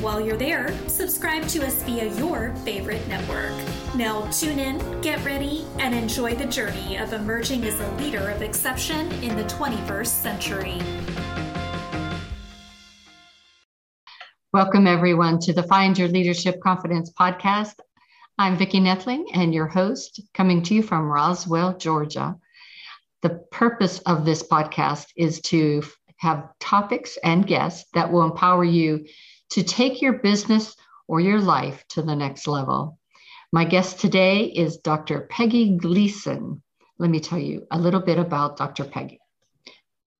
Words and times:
While 0.00 0.20
you're 0.20 0.36
there, 0.36 0.72
subscribe 0.86 1.48
to 1.48 1.66
us 1.66 1.82
via 1.82 2.06
your 2.14 2.54
favorite 2.64 3.04
network. 3.08 3.50
Now, 3.96 4.30
tune 4.30 4.60
in, 4.60 5.00
get 5.00 5.24
ready, 5.24 5.66
and 5.80 5.92
enjoy 5.92 6.36
the 6.36 6.44
journey 6.44 6.96
of 6.96 7.12
emerging 7.12 7.64
as 7.64 7.80
a 7.80 7.90
leader 7.96 8.30
of 8.30 8.40
exception 8.40 9.10
in 9.24 9.36
the 9.36 9.42
21st 9.42 10.06
century. 10.06 10.78
Welcome, 14.52 14.86
everyone, 14.86 15.40
to 15.40 15.52
the 15.52 15.64
Find 15.64 15.98
Your 15.98 16.06
Leadership 16.06 16.60
Confidence 16.60 17.12
podcast. 17.12 17.74
I'm 18.38 18.56
Vicki 18.56 18.78
Nedling 18.78 19.24
and 19.34 19.52
your 19.52 19.66
host, 19.66 20.20
coming 20.32 20.62
to 20.62 20.76
you 20.76 20.82
from 20.84 21.10
Roswell, 21.10 21.76
Georgia. 21.76 22.36
The 23.22 23.30
purpose 23.50 23.98
of 24.06 24.24
this 24.24 24.44
podcast 24.44 25.06
is 25.16 25.40
to 25.40 25.82
have 26.18 26.50
topics 26.60 27.18
and 27.24 27.44
guests 27.44 27.90
that 27.94 28.12
will 28.12 28.22
empower 28.22 28.62
you 28.62 29.04
to 29.50 29.62
take 29.62 30.02
your 30.02 30.14
business 30.14 30.76
or 31.06 31.20
your 31.20 31.40
life 31.40 31.84
to 31.88 32.02
the 32.02 32.16
next 32.16 32.46
level. 32.46 32.98
My 33.52 33.64
guest 33.64 34.00
today 34.00 34.44
is 34.44 34.78
Dr. 34.78 35.22
Peggy 35.30 35.76
Gleason. 35.76 36.62
Let 36.98 37.10
me 37.10 37.20
tell 37.20 37.38
you 37.38 37.66
a 37.70 37.78
little 37.78 38.00
bit 38.00 38.18
about 38.18 38.56
Dr. 38.56 38.84
Peggy. 38.84 39.20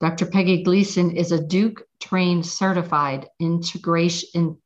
Dr. 0.01 0.27
Peggy 0.27 0.62
Gleason 0.62 1.17
is 1.17 1.33
a 1.33 1.45
Duke 1.45 1.83
trained 2.01 2.47
certified 2.47 3.29
integration 3.41 4.59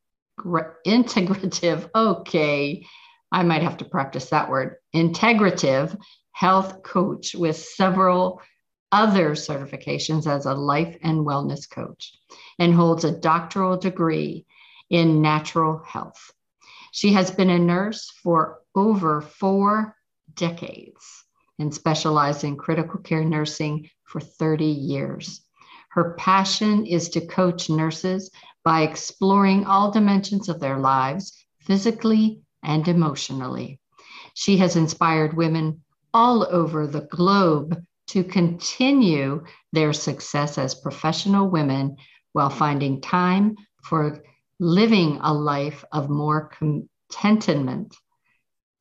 integrative 0.86 1.90
okay 1.94 2.84
I 3.32 3.42
might 3.42 3.62
have 3.62 3.78
to 3.78 3.86
practice 3.86 4.28
that 4.28 4.50
word, 4.50 4.76
integrative 4.94 5.98
health 6.32 6.82
coach 6.82 7.34
with 7.34 7.56
several 7.56 8.42
other 8.92 9.30
certifications 9.30 10.26
as 10.26 10.44
a 10.44 10.54
life 10.54 10.96
and 11.02 11.26
wellness 11.26 11.68
coach 11.68 12.12
and 12.58 12.74
holds 12.74 13.04
a 13.04 13.18
doctoral 13.18 13.78
degree 13.78 14.44
in 14.90 15.22
natural 15.22 15.82
health. 15.84 16.30
She 16.92 17.14
has 17.14 17.30
been 17.30 17.48
a 17.48 17.58
nurse 17.58 18.10
for 18.22 18.60
over 18.74 19.22
four 19.22 19.96
decades 20.34 21.24
and 21.58 21.74
specialized 21.74 22.44
in 22.44 22.56
critical 22.56 23.00
care 23.00 23.24
nursing 23.24 23.88
for 24.04 24.20
30 24.20 24.66
years. 24.66 25.40
Her 25.88 26.14
passion 26.14 26.84
is 26.84 27.08
to 27.10 27.26
coach 27.26 27.70
nurses 27.70 28.30
by 28.62 28.82
exploring 28.82 29.64
all 29.64 29.90
dimensions 29.90 30.48
of 30.48 30.60
their 30.60 30.78
lives, 30.78 31.44
physically, 31.60 32.42
and 32.62 32.86
emotionally. 32.86 33.80
She 34.34 34.58
has 34.58 34.76
inspired 34.76 35.34
women 35.34 35.82
all 36.14 36.46
over 36.50 36.86
the 36.86 37.02
globe 37.02 37.82
to 38.12 38.22
continue 38.22 39.42
their 39.72 39.94
success 39.94 40.58
as 40.58 40.74
professional 40.74 41.48
women 41.48 41.96
while 42.34 42.50
finding 42.50 43.00
time 43.00 43.56
for 43.82 44.22
living 44.60 45.18
a 45.22 45.32
life 45.32 45.82
of 45.92 46.10
more 46.10 46.50
contentment, 47.10 47.96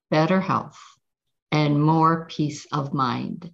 better 0.10 0.42
health, 0.42 0.78
and 1.50 1.82
more 1.82 2.28
peace 2.30 2.68
of 2.74 2.94
mind. 2.94 3.50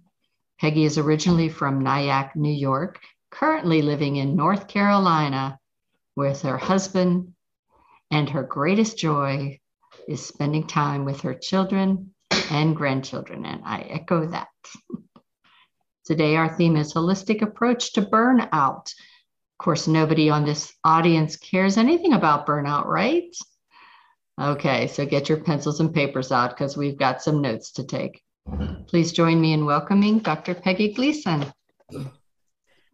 Peggy 0.60 0.82
is 0.82 0.98
originally 0.98 1.48
from 1.48 1.84
Nyack, 1.84 2.34
New 2.34 2.52
York, 2.52 3.00
currently 3.30 3.80
living 3.80 4.16
in 4.16 4.34
North 4.34 4.66
Carolina 4.66 5.60
with 6.16 6.42
her 6.42 6.58
husband 6.58 7.34
and 8.10 8.28
her 8.30 8.42
greatest 8.42 8.98
joy, 8.98 9.60
is 10.08 10.26
spending 10.26 10.66
time 10.66 11.04
with 11.04 11.20
her 11.20 11.34
children 11.34 12.12
and 12.50 12.74
grandchildren, 12.74 13.46
and 13.46 13.62
I 13.64 13.82
echo 13.82 14.26
that. 14.26 14.48
Today, 16.08 16.36
our 16.36 16.48
theme 16.56 16.76
is 16.76 16.94
holistic 16.94 17.42
approach 17.42 17.92
to 17.92 18.00
burnout. 18.00 18.86
Of 18.86 19.58
course, 19.58 19.86
nobody 19.86 20.30
on 20.30 20.46
this 20.46 20.72
audience 20.82 21.36
cares 21.36 21.76
anything 21.76 22.14
about 22.14 22.46
burnout, 22.46 22.86
right? 22.86 23.28
Okay, 24.40 24.86
so 24.86 25.04
get 25.04 25.28
your 25.28 25.44
pencils 25.44 25.80
and 25.80 25.92
papers 25.92 26.32
out 26.32 26.48
because 26.48 26.78
we've 26.78 26.98
got 26.98 27.20
some 27.20 27.42
notes 27.42 27.72
to 27.72 27.84
take. 27.84 28.22
Please 28.86 29.12
join 29.12 29.38
me 29.38 29.52
in 29.52 29.66
welcoming 29.66 30.20
Dr. 30.20 30.54
Peggy 30.54 30.94
Gleason. 30.94 31.44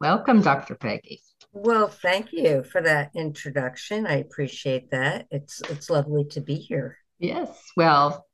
Welcome, 0.01 0.43
Dr. 0.43 0.75
Peggy. 0.75 1.21
Well, 1.53 1.87
thank 1.87 2.33
you 2.33 2.65
for 2.65 2.83
that 2.83 3.13
introduction. 3.15 4.09
I 4.09 4.17
appreciate 4.17 4.91
that. 4.91 5.29
It's 5.31 5.61
it's 5.71 5.89
lovely 5.89 6.25
to 6.33 6.41
be 6.41 6.57
here. 6.57 6.99
Yes. 7.21 7.49
Well, 7.77 8.27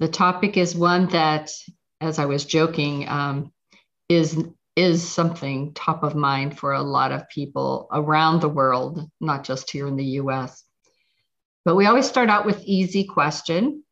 the 0.00 0.08
topic 0.08 0.58
is 0.58 0.76
one 0.76 1.08
that, 1.12 1.50
as 2.02 2.18
I 2.18 2.26
was 2.26 2.44
joking, 2.44 3.08
um, 3.08 3.52
is 4.08 4.42
is 4.76 5.08
something 5.08 5.72
top 5.72 6.02
of 6.02 6.14
mind 6.14 6.58
for 6.58 6.72
a 6.72 6.82
lot 6.82 7.10
of 7.10 7.28
people 7.30 7.88
around 7.92 8.40
the 8.40 8.48
world, 8.48 9.10
not 9.20 9.42
just 9.42 9.70
here 9.70 9.86
in 9.86 9.96
the 9.96 10.04
U.S. 10.20 10.62
But 11.64 11.76
we 11.76 11.86
always 11.86 12.06
start 12.06 12.28
out 12.28 12.44
with 12.44 12.62
easy 12.62 13.04
question. 13.04 13.82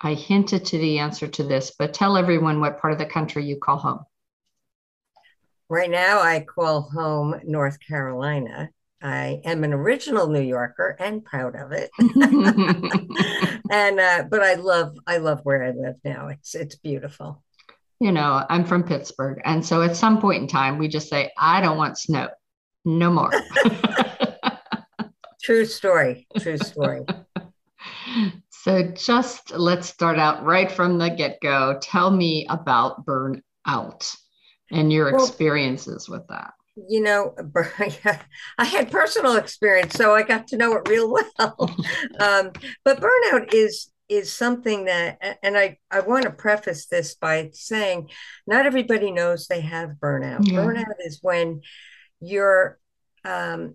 I 0.00 0.14
hinted 0.14 0.64
to 0.66 0.78
the 0.78 0.98
answer 0.98 1.28
to 1.28 1.44
this, 1.44 1.72
but 1.78 1.94
tell 1.94 2.16
everyone 2.16 2.60
what 2.60 2.80
part 2.80 2.92
of 2.92 2.98
the 2.98 3.06
country 3.06 3.44
you 3.44 3.56
call 3.56 3.78
home. 3.78 4.00
Right 5.68 5.90
now, 5.90 6.20
I 6.20 6.40
call 6.40 6.82
home 6.82 7.40
North 7.44 7.78
Carolina. 7.80 8.70
I 9.00 9.40
am 9.44 9.64
an 9.64 9.72
original 9.72 10.28
New 10.28 10.42
Yorker 10.42 10.96
and 10.98 11.24
proud 11.24 11.54
of 11.56 11.72
it. 11.72 11.90
and 13.70 14.00
uh, 14.00 14.24
but 14.28 14.42
I 14.42 14.54
love 14.54 14.96
I 15.06 15.18
love 15.18 15.40
where 15.44 15.64
I 15.64 15.70
live 15.70 15.96
now. 16.04 16.28
It's 16.28 16.54
it's 16.54 16.74
beautiful. 16.74 17.42
You 18.02 18.10
know, 18.10 18.44
I'm 18.50 18.64
from 18.64 18.82
Pittsburgh, 18.82 19.40
and 19.44 19.64
so 19.64 19.80
at 19.80 19.94
some 19.94 20.20
point 20.20 20.42
in 20.42 20.48
time, 20.48 20.76
we 20.76 20.88
just 20.88 21.08
say, 21.08 21.30
"I 21.38 21.60
don't 21.60 21.76
want 21.76 21.96
snow, 21.96 22.30
no 22.84 23.12
more." 23.12 23.30
true 25.42 25.64
story. 25.64 26.26
True 26.38 26.58
story. 26.58 27.06
So 28.50 28.92
just 28.92 29.50
let's 29.50 29.88
start 29.88 30.20
out 30.20 30.44
right 30.44 30.70
from 30.70 30.96
the 30.96 31.10
get 31.10 31.40
go. 31.40 31.78
Tell 31.82 32.12
me 32.12 32.46
about 32.48 33.04
burnout 33.04 34.16
and 34.70 34.92
your 34.92 35.10
well, 35.10 35.24
experiences 35.24 36.08
with 36.08 36.24
that 36.28 36.52
you 36.88 37.02
know, 37.02 37.34
I 38.58 38.64
had 38.64 38.90
personal 38.90 39.36
experience, 39.36 39.94
so 39.94 40.14
I 40.14 40.22
got 40.22 40.46
to 40.48 40.56
know 40.56 40.74
it 40.74 40.88
real 40.88 41.12
well. 41.12 41.76
um, 42.18 42.52
but 42.84 43.00
burnout 43.00 43.52
is 43.52 43.91
is 44.12 44.32
something 44.32 44.84
that, 44.84 45.38
and 45.42 45.56
I 45.56 45.78
I 45.90 46.00
want 46.00 46.24
to 46.24 46.30
preface 46.30 46.86
this 46.86 47.14
by 47.14 47.50
saying, 47.52 48.10
not 48.46 48.66
everybody 48.66 49.10
knows 49.10 49.46
they 49.46 49.62
have 49.62 49.96
burnout. 50.00 50.46
Yeah. 50.46 50.58
Burnout 50.58 50.94
is 51.00 51.20
when 51.22 51.62
you're 52.20 52.78
um, 53.24 53.74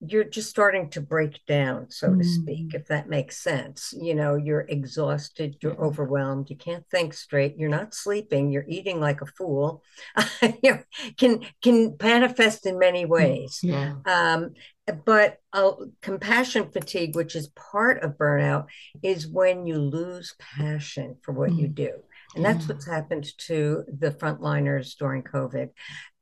you're 0.00 0.24
just 0.24 0.48
starting 0.48 0.88
to 0.90 1.00
break 1.00 1.44
down, 1.46 1.90
so 1.90 2.08
mm. 2.08 2.18
to 2.18 2.24
speak, 2.24 2.74
if 2.74 2.86
that 2.86 3.08
makes 3.08 3.36
sense. 3.36 3.92
You 3.96 4.14
know, 4.14 4.34
you're 4.34 4.62
exhausted, 4.62 5.58
you're 5.60 5.78
overwhelmed, 5.78 6.48
you 6.48 6.56
can't 6.56 6.84
think 6.90 7.12
straight, 7.12 7.58
you're 7.58 7.68
not 7.68 7.94
sleeping, 7.94 8.50
you're 8.50 8.64
eating 8.66 8.98
like 8.98 9.20
a 9.20 9.26
fool. 9.26 9.82
you 10.42 10.72
know, 10.72 10.78
can 11.18 11.44
can 11.62 11.96
manifest 12.02 12.66
in 12.66 12.78
many 12.78 13.04
mm, 13.04 13.10
ways. 13.10 13.60
Yeah. 13.62 13.96
Um, 14.06 14.54
but 14.92 15.38
uh, 15.52 15.72
compassion 16.02 16.70
fatigue, 16.70 17.16
which 17.16 17.34
is 17.34 17.48
part 17.48 18.02
of 18.02 18.18
burnout, 18.18 18.66
is 19.02 19.26
when 19.26 19.66
you 19.66 19.78
lose 19.78 20.34
passion 20.38 21.16
for 21.22 21.32
what 21.32 21.50
mm. 21.50 21.58
you 21.58 21.68
do. 21.68 21.92
And 22.36 22.44
that's 22.44 22.68
what's 22.68 22.86
happened 22.86 23.26
to 23.46 23.84
the 23.88 24.12
frontliners 24.12 24.96
during 24.96 25.24
COVID. 25.24 25.70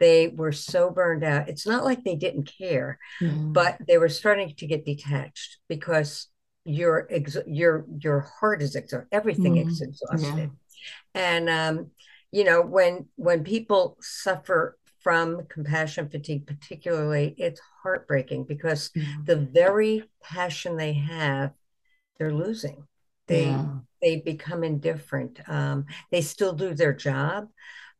They 0.01 0.29
were 0.29 0.53
so 0.53 0.91
burned 0.91 1.23
out. 1.23 1.51
It's 1.51 1.67
not 1.67 1.85
like 1.85 2.03
they 2.03 2.17
didn't 2.17 2.51
care, 2.59 2.99
mm-hmm. 3.21 3.53
but 3.53 3.77
they 3.87 3.99
were 3.99 4.09
starting 4.09 4.55
to 4.57 4.67
get 4.67 4.87
detached 4.87 5.59
because 5.69 6.29
your 6.65 7.07
ex- 7.11 7.37
your 7.47 7.85
your 7.99 8.21
heart 8.21 8.63
is 8.63 8.75
exhausted. 8.75 9.09
Everything 9.13 9.57
mm-hmm. 9.57 9.69
is 9.69 9.83
exhausted. 9.83 10.51
Yeah. 11.15 11.21
And 11.21 11.51
um, 11.51 11.91
you 12.33 12.45
know, 12.45 12.63
when 12.63 13.07
when 13.17 13.45
people 13.45 13.99
suffer 14.01 14.78
from 15.09 15.47
compassion 15.49 16.11
fatigue, 16.11 16.47
particularly, 16.47 17.35
it's 17.39 17.61
heartbreaking 17.83 18.45
because 18.45 18.91
mm-hmm. 18.91 19.25
the 19.25 19.37
very 19.37 20.05
passion 20.23 20.77
they 20.77 20.93
have, 20.93 21.53
they're 22.19 22.35
losing. 22.35 22.87
They 23.27 23.47
yeah 23.47 23.67
they 24.01 24.17
become 24.17 24.65
indifferent. 24.65 25.41
Um, 25.49 25.87
they 26.11 26.21
still 26.21 26.53
do 26.53 26.75
their 26.75 26.93
job, 26.93 27.49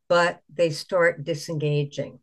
but 0.07 0.41
they 0.53 0.69
start 0.69 1.23
disengaging. 1.23 2.19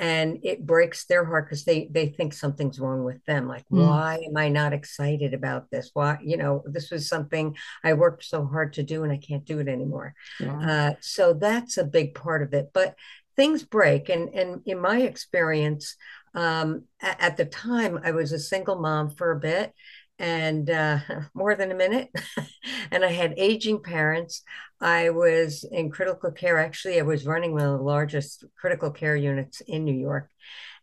and 0.00 0.40
it 0.42 0.66
breaks 0.66 1.04
their 1.04 1.24
heart 1.24 1.46
because 1.46 1.64
they 1.64 1.88
they 1.88 2.08
think 2.08 2.32
something's 2.32 2.80
wrong 2.80 3.04
with 3.04 3.24
them 3.26 3.46
like 3.46 3.64
mm. 3.70 3.78
why 3.78 4.18
am 4.26 4.36
i 4.36 4.48
not 4.48 4.72
excited 4.72 5.32
about 5.32 5.70
this 5.70 5.90
why 5.94 6.18
you 6.20 6.36
know 6.36 6.64
this 6.66 6.90
was 6.90 7.08
something 7.08 7.54
i 7.84 7.92
worked 7.92 8.24
so 8.24 8.44
hard 8.44 8.72
to 8.72 8.82
do 8.82 9.04
and 9.04 9.12
i 9.12 9.16
can't 9.16 9.44
do 9.44 9.60
it 9.60 9.68
anymore 9.68 10.12
yeah. 10.40 10.58
uh, 10.70 10.94
so 11.00 11.32
that's 11.32 11.78
a 11.78 11.84
big 11.84 12.12
part 12.12 12.42
of 12.42 12.52
it 12.52 12.70
but 12.74 12.96
things 13.36 13.62
break 13.62 14.08
and 14.08 14.28
and 14.34 14.62
in 14.66 14.80
my 14.80 15.00
experience 15.00 15.96
um, 16.34 16.82
at, 17.00 17.36
the 17.36 17.44
time 17.44 18.00
i 18.04 18.10
was 18.10 18.32
a 18.32 18.38
single 18.38 18.76
mom 18.80 19.10
for 19.10 19.30
a 19.32 19.38
bit 19.38 19.72
and 20.18 20.70
uh, 20.70 20.98
more 21.34 21.54
than 21.54 21.70
a 21.70 21.74
minute. 21.74 22.10
and 22.90 23.04
I 23.04 23.10
had 23.10 23.34
aging 23.36 23.82
parents. 23.82 24.42
I 24.80 25.10
was 25.10 25.64
in 25.70 25.90
critical 25.90 26.30
care. 26.30 26.58
Actually, 26.58 26.98
I 26.98 27.02
was 27.02 27.26
running 27.26 27.52
one 27.52 27.62
of 27.62 27.78
the 27.78 27.84
largest 27.84 28.44
critical 28.56 28.90
care 28.90 29.16
units 29.16 29.60
in 29.62 29.84
New 29.84 29.94
York. 29.94 30.30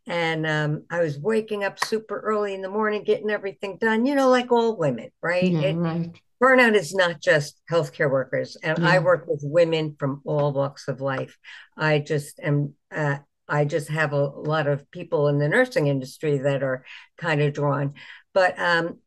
And 0.07 0.47
um, 0.47 0.83
I 0.89 1.01
was 1.01 1.19
waking 1.19 1.63
up 1.63 1.83
super 1.85 2.19
early 2.19 2.55
in 2.55 2.61
the 2.61 2.69
morning, 2.69 3.03
getting 3.03 3.29
everything 3.29 3.77
done, 3.77 4.05
you 4.05 4.15
know, 4.15 4.29
like 4.29 4.51
all 4.51 4.75
women, 4.75 5.11
right? 5.21 5.51
Yeah, 5.51 5.61
it, 5.61 5.75
right. 5.75 6.21
Burnout 6.41 6.75
is 6.75 6.93
not 6.93 7.21
just 7.21 7.61
healthcare 7.71 8.09
workers. 8.09 8.57
And 8.63 8.79
yeah. 8.79 8.89
I 8.89 8.99
work 8.99 9.25
with 9.27 9.41
women 9.43 9.95
from 9.99 10.21
all 10.25 10.51
walks 10.51 10.87
of 10.87 11.01
life. 11.01 11.37
I 11.77 11.99
just 11.99 12.39
am. 12.41 12.73
Uh, 12.93 13.17
I 13.47 13.65
just 13.65 13.89
have 13.89 14.13
a 14.13 14.25
lot 14.25 14.67
of 14.67 14.89
people 14.91 15.27
in 15.27 15.37
the 15.37 15.49
nursing 15.49 15.87
industry 15.87 16.37
that 16.37 16.63
are 16.63 16.85
kind 17.17 17.41
of 17.41 17.53
drawn. 17.53 17.95
But 18.33 18.57
um, 18.57 18.99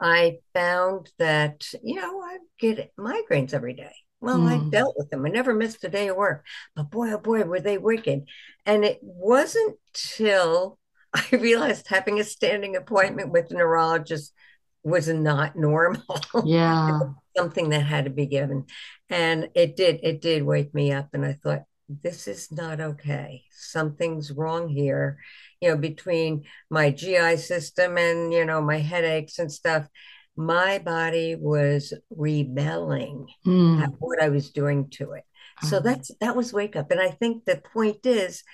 I 0.00 0.38
found 0.54 1.10
that, 1.18 1.66
you 1.82 1.96
know, 1.96 2.22
I 2.22 2.38
get 2.58 2.92
migraines 2.98 3.52
every 3.52 3.74
day. 3.74 3.92
Well, 4.20 4.38
mm. 4.38 4.66
I 4.66 4.70
dealt 4.70 4.94
with 4.96 5.10
them. 5.10 5.26
I 5.26 5.28
never 5.28 5.54
missed 5.54 5.84
a 5.84 5.88
day 5.88 6.08
of 6.08 6.16
work. 6.16 6.44
But 6.74 6.90
boy, 6.90 7.12
oh 7.12 7.18
boy, 7.18 7.42
were 7.44 7.60
they 7.60 7.78
wicked. 7.78 8.24
And 8.64 8.84
it 8.84 8.98
wasn't 9.02 9.76
till 9.92 10.78
I 11.14 11.24
realized 11.32 11.88
having 11.88 12.20
a 12.20 12.24
standing 12.24 12.76
appointment 12.76 13.30
with 13.30 13.50
a 13.50 13.54
neurologist 13.54 14.32
was 14.88 15.08
not 15.08 15.56
normal. 15.56 16.20
Yeah. 16.44 17.00
something 17.36 17.68
that 17.70 17.80
had 17.80 18.04
to 18.04 18.10
be 18.10 18.26
given. 18.26 18.66
And 19.08 19.50
it 19.54 19.76
did, 19.76 20.00
it 20.02 20.20
did 20.20 20.42
wake 20.42 20.74
me 20.74 20.92
up. 20.92 21.10
And 21.12 21.24
I 21.24 21.34
thought, 21.34 21.62
this 21.88 22.26
is 22.26 22.50
not 22.50 22.80
okay. 22.80 23.44
Something's 23.52 24.32
wrong 24.32 24.68
here 24.68 25.18
you 25.60 25.70
know, 25.70 25.76
between 25.76 26.44
my 26.70 26.90
GI 26.90 27.36
system 27.36 27.98
and, 27.98 28.32
you 28.32 28.44
know, 28.44 28.60
my 28.60 28.78
headaches 28.78 29.38
and 29.38 29.50
stuff, 29.50 29.86
my 30.36 30.78
body 30.78 31.34
was 31.34 31.92
rebelling 32.10 33.26
mm. 33.46 33.82
at 33.82 33.90
what 33.98 34.22
I 34.22 34.28
was 34.28 34.50
doing 34.50 34.88
to 34.90 35.12
it. 35.12 35.24
So 35.62 35.80
hmm. 35.80 35.86
that's 35.86 36.12
that 36.20 36.36
was 36.36 36.52
wake 36.52 36.76
up. 36.76 36.92
And 36.92 37.00
I 37.00 37.10
think 37.10 37.44
the 37.44 37.60
point 37.74 38.06
is 38.06 38.44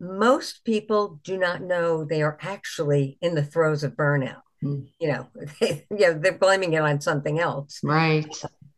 most 0.00 0.64
people 0.64 1.20
do 1.22 1.38
not 1.38 1.62
know 1.62 2.04
they 2.04 2.22
are 2.22 2.36
actually 2.42 3.18
in 3.22 3.36
the 3.36 3.44
throes 3.44 3.84
of 3.84 3.92
burnout. 3.92 4.42
Mm. 4.62 4.88
You 4.98 5.08
know, 5.08 5.26
they, 5.60 5.86
yeah, 5.96 6.12
they're 6.12 6.38
blaming 6.38 6.72
it 6.74 6.82
on 6.82 7.00
something 7.00 7.38
else. 7.38 7.80
Right. 7.82 8.26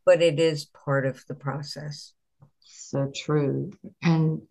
But 0.04 0.22
it 0.22 0.40
is 0.40 0.64
part 0.64 1.06
of 1.06 1.24
the 1.28 1.34
process. 1.34 2.12
So 2.60 3.10
true. 3.14 3.72
And 4.02 4.42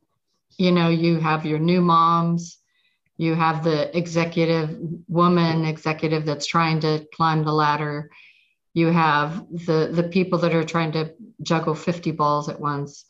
you 0.57 0.71
know, 0.71 0.89
you 0.89 1.19
have 1.19 1.45
your 1.45 1.59
new 1.59 1.81
moms 1.81 2.61
you 3.21 3.35
have 3.35 3.63
the 3.63 3.95
executive 3.95 4.75
woman 5.07 5.63
executive 5.63 6.25
that's 6.25 6.47
trying 6.47 6.79
to 6.79 7.05
climb 7.13 7.43
the 7.43 7.53
ladder 7.53 8.09
you 8.73 8.87
have 8.87 9.45
the 9.51 9.91
the 9.93 10.09
people 10.09 10.39
that 10.39 10.55
are 10.55 10.63
trying 10.63 10.91
to 10.93 11.13
juggle 11.43 11.75
50 11.75 12.11
balls 12.11 12.49
at 12.49 12.59
once 12.59 13.05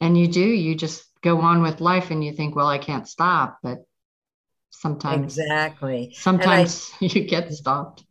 and 0.00 0.16
you 0.16 0.28
do 0.28 0.40
you 0.40 0.76
just 0.76 1.04
go 1.22 1.40
on 1.40 1.60
with 1.60 1.80
life 1.80 2.12
and 2.12 2.22
you 2.24 2.32
think 2.32 2.54
well 2.54 2.68
i 2.68 2.78
can't 2.78 3.08
stop 3.08 3.58
but 3.60 3.84
sometimes. 4.70 5.38
Exactly. 5.38 6.14
Sometimes 6.16 6.90
I, 7.00 7.04
you 7.06 7.24
get 7.24 7.52
stopped. 7.52 8.04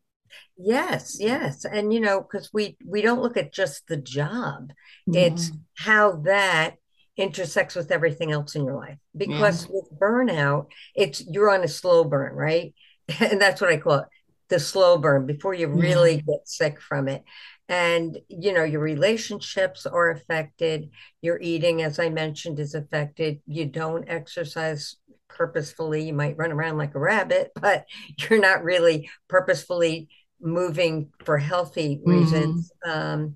Yes 0.57 1.18
yes. 1.19 1.65
And 1.65 1.94
you 1.94 2.00
know 2.00 2.21
because 2.21 2.51
we 2.51 2.77
we 2.86 3.01
don't 3.01 3.21
look 3.21 3.38
at 3.38 3.54
just 3.54 3.88
the 3.88 3.98
job. 3.98 4.71
It's 5.07 5.51
how 5.75 6.18
that 6.25 6.75
intersects 7.15 7.75
with 7.75 7.92
everything 7.92 8.31
else 8.31 8.56
in 8.56 8.65
your 8.65 8.75
life. 8.75 8.98
Because 9.15 9.65
yeah. 9.65 9.71
with 9.74 10.00
burnout 10.00 10.68
it's 10.95 11.24
you're 11.27 11.54
on 11.54 11.63
a 11.63 11.68
slow 11.68 12.04
burn 12.04 12.36
right? 12.36 12.74
And 13.21 13.39
that's 13.39 13.62
what 13.62 13.71
i 13.71 13.77
call 13.77 14.00
it 14.00 14.06
the 14.50 14.59
slow 14.59 14.98
burn 14.98 15.25
before 15.25 15.54
you 15.54 15.68
really 15.68 16.15
yeah. 16.15 16.21
get 16.21 16.48
sick 16.48 16.81
from 16.81 17.07
it. 17.07 17.24
And 17.69 18.18
you 18.27 18.54
know 18.54 18.63
your 18.63 18.81
relationships 18.81 19.86
are 19.86 20.09
affected. 20.09 20.89
Your 21.21 21.39
eating 21.39 21.83
as 21.83 22.00
i 22.00 22.09
mentioned 22.09 22.59
is 22.59 22.74
affected. 22.74 23.42
You 23.45 23.65
don't 23.65 24.09
exercise 24.09 24.95
purposefully 25.38 26.04
you 26.07 26.13
might 26.13 26.38
run 26.38 26.51
around 26.51 26.78
like 26.78 26.95
a 26.95 27.00
rabbit 27.00 27.51
but 27.62 27.86
you're 28.19 28.39
not 28.39 28.63
really 28.63 29.10
purposefully 29.28 30.10
moving 30.42 31.12
for 31.24 31.38
healthy 31.38 32.01
reasons 32.04 32.72
mm. 32.86 32.92
um, 32.92 33.36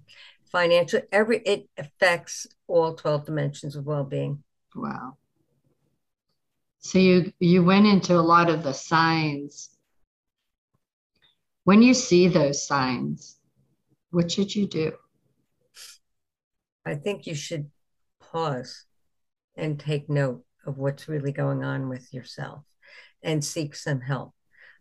financial 0.52 1.02
every 1.12 1.40
it 1.40 1.68
affects 1.78 2.48
all 2.68 2.94
12 2.94 3.26
dimensions 3.26 3.76
of 3.76 3.86
well-being. 3.86 4.44
Wow. 4.76 5.18
So 6.80 7.00
you 7.00 7.32
you 7.40 7.64
went 7.64 7.88
into 7.88 8.14
a 8.14 8.22
lot 8.22 8.50
of 8.50 8.64
the 8.64 8.74
signs. 8.74 9.70
When 11.64 11.82
you 11.82 11.94
see 11.94 12.28
those 12.28 12.66
signs 12.66 13.38
what 14.12 14.30
should 14.30 14.54
you 14.54 14.68
do? 14.68 14.92
I 16.86 16.96
think 16.96 17.26
you 17.26 17.34
should 17.34 17.72
pause 18.20 18.86
and 19.56 19.80
take 19.80 20.10
note 20.10 20.44
of 20.66 20.78
what's 20.78 21.08
really 21.08 21.32
going 21.32 21.64
on 21.64 21.90
with 21.90 22.14
yourself 22.14 22.64
and 23.24 23.44
seek 23.44 23.76
some 23.76 24.02
help 24.02 24.34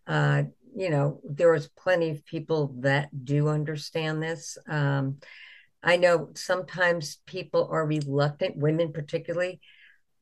uh, 0.06 0.42
you 0.76 0.90
know 0.90 1.20
there 1.24 1.54
is 1.54 1.68
plenty 1.68 2.10
of 2.10 2.24
people 2.24 2.74
that 2.80 3.08
do 3.24 3.48
understand 3.48 4.22
this 4.22 4.56
um, 4.68 5.18
I 5.82 5.96
know 5.96 6.30
sometimes 6.34 7.18
people 7.26 7.68
are 7.70 7.86
reluctant, 7.86 8.56
women 8.56 8.92
particularly, 8.92 9.60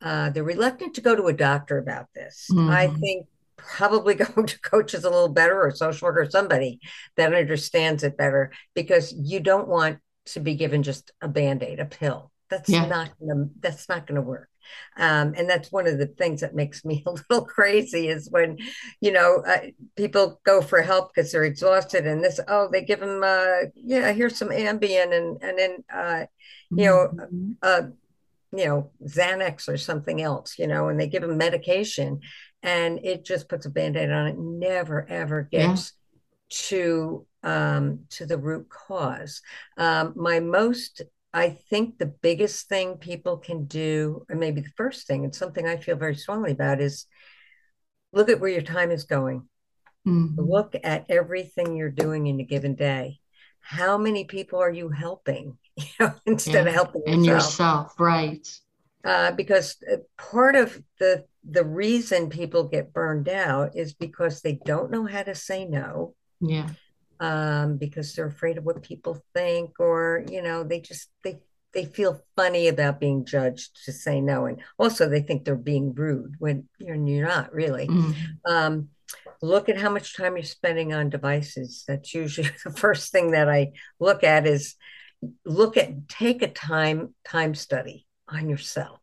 uh, 0.01 0.31
they're 0.31 0.45
reluctant 0.45 0.95
to 0.95 1.01
go 1.01 1.17
to 1.17 1.27
a 1.27 1.33
doctor 1.33 1.79
about 1.79 2.07
this. 2.15 2.47
Mm-hmm. 2.51 2.71
I 2.71 2.87
think 2.89 3.27
probably 3.57 4.15
going 4.15 4.47
to 4.47 4.61
coach 4.61 4.95
is 4.95 5.05
a 5.05 5.11
little 5.11 5.29
better 5.29 5.61
or 5.61 5.71
social 5.73 6.07
worker 6.07 6.23
or 6.23 6.31
somebody 6.31 6.81
that 7.17 7.35
understands 7.35 8.05
it 8.05 8.17
better 8.17 8.53
because 8.75 9.13
you 9.13 9.41
don't 9.41 9.69
want 9.69 9.99
to 10.27 10.41
be 10.41 10.55
given 10.55 10.83
just 10.83 11.11
a 11.21 11.29
band-aid, 11.29 11.81
a 11.81 11.87
pill. 11.87 12.31
That's 12.51 12.69
yeah. 12.69 12.87
not 12.87 13.11
gonna 13.21 13.49
that's 13.61 13.91
not 13.91 14.07
gonna 14.07 14.23
work. 14.23 14.49
Um, 14.97 15.35
and 15.37 15.49
that's 15.49 15.71
one 15.71 15.87
of 15.87 15.99
the 15.99 16.07
things 16.07 16.41
that 16.41 16.55
makes 16.55 16.85
me 16.85 17.03
a 17.07 17.11
little 17.11 17.45
crazy 17.45 18.09
is 18.09 18.31
when 18.31 18.59
you 19.01 19.13
know 19.13 19.43
uh, 19.47 19.69
people 19.97 20.41
go 20.45 20.61
for 20.61 20.83
help 20.83 21.15
because 21.15 21.33
they're 21.33 21.45
exhausted 21.45 22.07
and 22.07 22.23
this 22.23 22.41
oh 22.49 22.69
they 22.71 22.83
give 22.83 23.01
them 23.01 23.23
uh, 23.25 23.69
yeah 23.75 24.13
here's 24.13 24.37
some 24.37 24.49
ambien 24.49 25.17
and 25.17 25.43
and 25.43 25.59
then 25.59 25.85
uh, 25.93 26.27
you 26.71 26.85
know 26.85 27.09
mm-hmm. 27.13 27.53
uh, 27.63 27.83
you 28.53 28.67
know 28.67 28.91
xanax 29.05 29.69
or 29.69 29.77
something 29.77 30.23
else 30.23 30.59
you 30.59 30.67
know 30.67 30.89
and 30.89 30.99
they 30.99 31.07
give 31.07 31.23
them 31.23 31.37
medication 31.37 32.21
and 32.63 32.99
it 33.05 33.25
just 33.25 33.49
puts 33.49 33.67
a 33.67 33.71
band-aid 33.71 34.11
on 34.11 34.27
it 34.27 34.39
never 34.39 35.07
ever 35.09 35.43
gets 35.43 35.93
yeah. 36.13 36.19
to 36.51 37.27
um, 37.45 38.01
to 38.11 38.27
the 38.27 38.39
root 38.39 38.69
cause 38.69 39.43
um, 39.77 40.13
my 40.17 40.41
most 40.41 41.03
I 41.33 41.51
think 41.51 41.99
the 41.99 42.07
biggest 42.07 42.69
thing 42.69 42.97
people 42.97 43.37
can 43.37 43.67
do, 43.67 44.25
or 44.29 44.37
maybe 44.37 44.61
the 44.61 44.73
first 44.77 45.07
thing, 45.07 45.25
and 45.25 45.35
something 45.35 45.67
I 45.67 45.77
feel 45.77 45.97
very 45.97 46.15
strongly 46.15 46.53
about, 46.53 46.81
is 46.81 47.07
look 48.13 48.31
at 48.31 48.41
where 48.41 48.51
your 48.51 48.63
time 48.63 48.91
is 48.91 49.05
going. 49.05 49.49
Mm-hmm. 50.07 50.41
Look 50.41 50.75
at 50.83 51.05
everything 51.09 51.77
you're 51.77 51.91
doing 51.91 52.27
in 52.27 52.41
a 52.41 52.45
given 52.45 52.75
day. 52.75 53.21
How 53.61 53.99
many 53.99 54.25
people 54.25 54.61
are 54.61 54.73
you 54.73 54.89
helping? 54.89 55.59
You 55.79 55.85
know, 56.01 56.15
instead 56.27 56.65
yeah. 56.65 56.71
of 56.71 56.75
helping 56.75 57.03
yourself. 57.03 57.15
and 57.15 57.25
yourself, 57.25 58.01
right? 58.01 58.61
Uh, 59.05 59.31
because 59.31 59.77
uh, 59.89 59.99
part 60.17 60.57
of 60.57 60.77
the 60.99 61.25
the 61.49 61.65
reason 61.65 62.31
people 62.31 62.65
get 62.65 62.93
burned 62.93 63.29
out 63.29 63.77
is 63.77 63.95
because 63.95 64.41
they 64.41 64.59
don't 64.65 64.91
know 64.91 65.07
how 65.07 65.23
to 65.23 65.37
say 65.37 65.65
no. 65.67 66.17
Yeah 66.41 66.71
um, 67.21 67.77
because 67.77 68.15
they're 68.15 68.27
afraid 68.27 68.59
of 68.59 68.65
what 68.65 68.83
people 68.83 69.23
think, 69.35 69.79
or 69.79 70.25
you 70.31 70.43
know, 70.43 70.65
they 70.65 70.81
just 70.81 71.09
they 71.25 71.41
they 71.75 71.85
feel 71.85 72.23
funny 72.37 72.69
about 72.69 73.01
being 73.01 73.25
judged 73.25 73.85
to 73.85 73.93
say 73.93 74.21
no, 74.21 74.47
and 74.47 74.61
also 74.79 75.09
they 75.09 75.21
think 75.21 75.45
they're 75.45 75.57
being 75.57 75.95
rude 75.95 76.35
when 76.39 76.69
you're, 76.79 76.97
you're 76.97 77.29
not 77.29 77.53
really. 77.53 77.89
Mm-hmm. 77.89 78.53
Um, 78.53 78.89
look 79.43 79.69
at 79.69 79.79
how 79.79 79.91
much 79.91 80.17
time 80.17 80.37
you're 80.37 80.45
spending 80.45 80.93
on 80.93 81.11
devices. 81.11 81.85
That's 81.87 82.15
usually 82.15 82.51
the 82.65 82.71
first 82.71 83.13
thing 83.13 83.33
that 83.33 83.49
I 83.49 83.73
look 84.01 84.25
at 84.25 84.47
is 84.47 84.77
look 85.45 85.77
at 85.77 86.09
take 86.09 86.43
a 86.43 86.49
time 86.49 87.15
time 87.25 87.55
study 87.55 88.07
on 88.29 88.49
yourself 88.49 89.01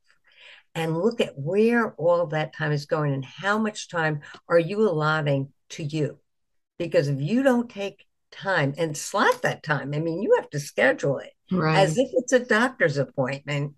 and 0.73 0.97
look 0.97 1.21
at 1.21 1.37
where 1.37 1.93
all 1.93 2.27
that 2.27 2.55
time 2.55 2.71
is 2.71 2.85
going 2.85 3.13
and 3.13 3.25
how 3.25 3.57
much 3.57 3.89
time 3.89 4.21
are 4.47 4.59
you 4.59 4.81
allotting 4.81 5.51
to 5.69 5.83
you 5.83 6.19
because 6.77 7.07
if 7.07 7.21
you 7.21 7.43
don't 7.43 7.69
take 7.69 8.05
time 8.31 8.73
and 8.77 8.97
slot 8.97 9.41
that 9.41 9.63
time, 9.63 9.93
I 9.93 9.99
mean, 9.99 10.21
you 10.21 10.35
have 10.35 10.49
to 10.51 10.59
schedule 10.59 11.19
it 11.19 11.33
right. 11.51 11.77
as 11.77 11.97
if 11.97 12.09
it's 12.13 12.33
a 12.33 12.39
doctor's 12.39 12.97
appointment. 12.97 13.75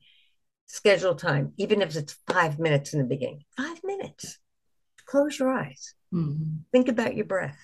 schedule 0.66 1.16
time, 1.16 1.54
even 1.58 1.82
if 1.82 1.96
it's 1.96 2.18
five 2.28 2.60
minutes 2.60 2.94
in 2.94 3.00
the 3.00 3.06
beginning. 3.06 3.46
Five 3.56 3.80
minutes. 3.84 4.38
Close 5.06 5.40
your 5.40 5.50
eyes. 5.52 5.94
Mm-hmm. 6.14 6.58
Think 6.72 6.90
about 6.90 7.16
your 7.16 7.26
breath. 7.26 7.58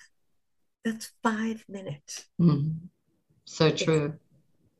That's 0.84 1.12
five 1.22 1.64
minutes. 1.68 2.26
Mm-hmm. 2.40 2.86
So 3.44 3.70
true. 3.70 4.14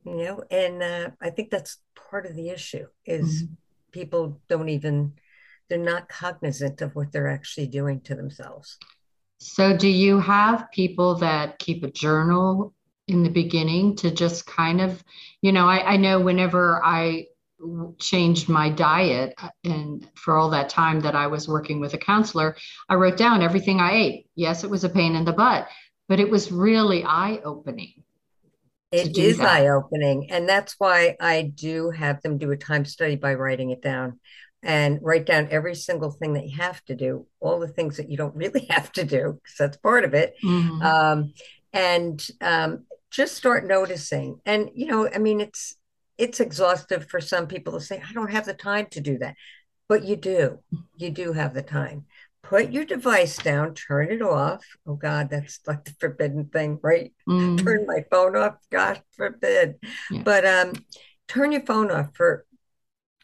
you 0.04 0.16
know, 0.16 0.42
and 0.50 0.82
uh, 0.82 1.10
I 1.20 1.30
think 1.30 1.50
that's 1.50 1.78
part 2.10 2.26
of 2.26 2.34
the 2.34 2.48
issue 2.48 2.86
is 3.04 3.42
mm-hmm. 3.42 3.54
people 3.92 4.40
don't 4.48 4.68
even 4.70 5.14
they're 5.68 5.78
not 5.78 6.08
cognizant 6.08 6.82
of 6.82 6.94
what 6.94 7.10
they're 7.12 7.28
actually 7.28 7.66
doing 7.66 8.00
to 8.02 8.14
themselves. 8.14 8.78
So, 9.38 9.76
do 9.76 9.88
you 9.88 10.20
have 10.20 10.70
people 10.72 11.16
that 11.16 11.58
keep 11.58 11.84
a 11.84 11.90
journal 11.90 12.72
in 13.08 13.22
the 13.22 13.30
beginning 13.30 13.96
to 13.96 14.10
just 14.10 14.46
kind 14.46 14.80
of, 14.80 15.02
you 15.42 15.52
know, 15.52 15.66
I, 15.66 15.94
I 15.94 15.96
know 15.96 16.20
whenever 16.20 16.82
I 16.84 17.26
changed 17.98 18.48
my 18.48 18.70
diet 18.70 19.34
and 19.62 20.06
for 20.14 20.36
all 20.36 20.50
that 20.50 20.68
time 20.68 21.00
that 21.00 21.14
I 21.14 21.26
was 21.26 21.48
working 21.48 21.80
with 21.80 21.94
a 21.94 21.98
counselor, 21.98 22.56
I 22.88 22.94
wrote 22.94 23.16
down 23.16 23.42
everything 23.42 23.80
I 23.80 23.92
ate. 23.92 24.26
Yes, 24.34 24.64
it 24.64 24.70
was 24.70 24.84
a 24.84 24.88
pain 24.88 25.14
in 25.16 25.24
the 25.24 25.32
butt, 25.32 25.68
but 26.08 26.20
it 26.20 26.30
was 26.30 26.52
really 26.52 27.04
eye 27.04 27.40
opening. 27.44 28.04
It 28.92 29.16
is 29.18 29.40
eye 29.40 29.68
opening. 29.68 30.30
And 30.30 30.48
that's 30.48 30.76
why 30.78 31.16
I 31.20 31.42
do 31.54 31.90
have 31.90 32.22
them 32.22 32.38
do 32.38 32.50
a 32.52 32.56
time 32.56 32.84
study 32.84 33.16
by 33.16 33.34
writing 33.34 33.70
it 33.70 33.82
down 33.82 34.20
and 34.64 34.98
write 35.02 35.26
down 35.26 35.48
every 35.50 35.74
single 35.74 36.10
thing 36.10 36.32
that 36.34 36.48
you 36.48 36.56
have 36.56 36.82
to 36.86 36.94
do, 36.94 37.26
all 37.38 37.60
the 37.60 37.68
things 37.68 37.98
that 37.98 38.10
you 38.10 38.16
don't 38.16 38.34
really 38.34 38.66
have 38.70 38.90
to 38.92 39.04
do, 39.04 39.38
because 39.42 39.56
that's 39.58 39.76
part 39.76 40.04
of 40.04 40.14
it. 40.14 40.34
Mm-hmm. 40.42 40.82
Um, 40.82 41.34
and 41.72 42.26
um, 42.40 42.84
just 43.10 43.36
start 43.36 43.66
noticing. 43.66 44.40
And, 44.46 44.70
you 44.74 44.86
know, 44.86 45.08
I 45.08 45.18
mean, 45.18 45.40
it's, 45.40 45.76
it's 46.16 46.40
exhaustive 46.40 47.08
for 47.08 47.20
some 47.20 47.46
people 47.46 47.74
to 47.74 47.80
say, 47.80 48.02
I 48.08 48.12
don't 48.12 48.30
have 48.30 48.46
the 48.46 48.54
time 48.54 48.86
to 48.92 49.00
do 49.00 49.18
that. 49.18 49.36
But 49.88 50.04
you 50.04 50.16
do. 50.16 50.60
You 50.96 51.10
do 51.10 51.32
have 51.34 51.52
the 51.52 51.62
time. 51.62 52.06
Put 52.42 52.72
your 52.72 52.84
device 52.84 53.36
down, 53.36 53.74
turn 53.74 54.10
it 54.10 54.22
off. 54.22 54.64
Oh 54.86 54.94
God, 54.94 55.28
that's 55.30 55.60
like 55.66 55.84
the 55.84 55.94
forbidden 55.98 56.46
thing, 56.46 56.78
right? 56.82 57.12
Mm. 57.28 57.62
Turn 57.62 57.86
my 57.86 58.04
phone 58.10 58.36
off. 58.36 58.56
God 58.70 59.02
forbid. 59.16 59.76
Yeah. 60.10 60.22
But 60.22 60.46
um, 60.46 60.72
turn 61.28 61.52
your 61.52 61.62
phone 61.62 61.90
off 61.90 62.08
for 62.14 62.46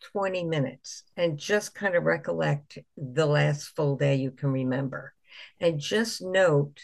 20 0.01 0.45
minutes 0.45 1.05
and 1.17 1.39
just 1.39 1.75
kind 1.75 1.95
of 1.95 2.05
recollect 2.05 2.79
the 2.97 3.27
last 3.27 3.75
full 3.77 3.97
day 3.97 4.17
you 4.17 4.31
can 4.31 4.53
remember. 4.53 5.15
And 5.61 5.79
just 5.79 6.23
note 6.23 6.81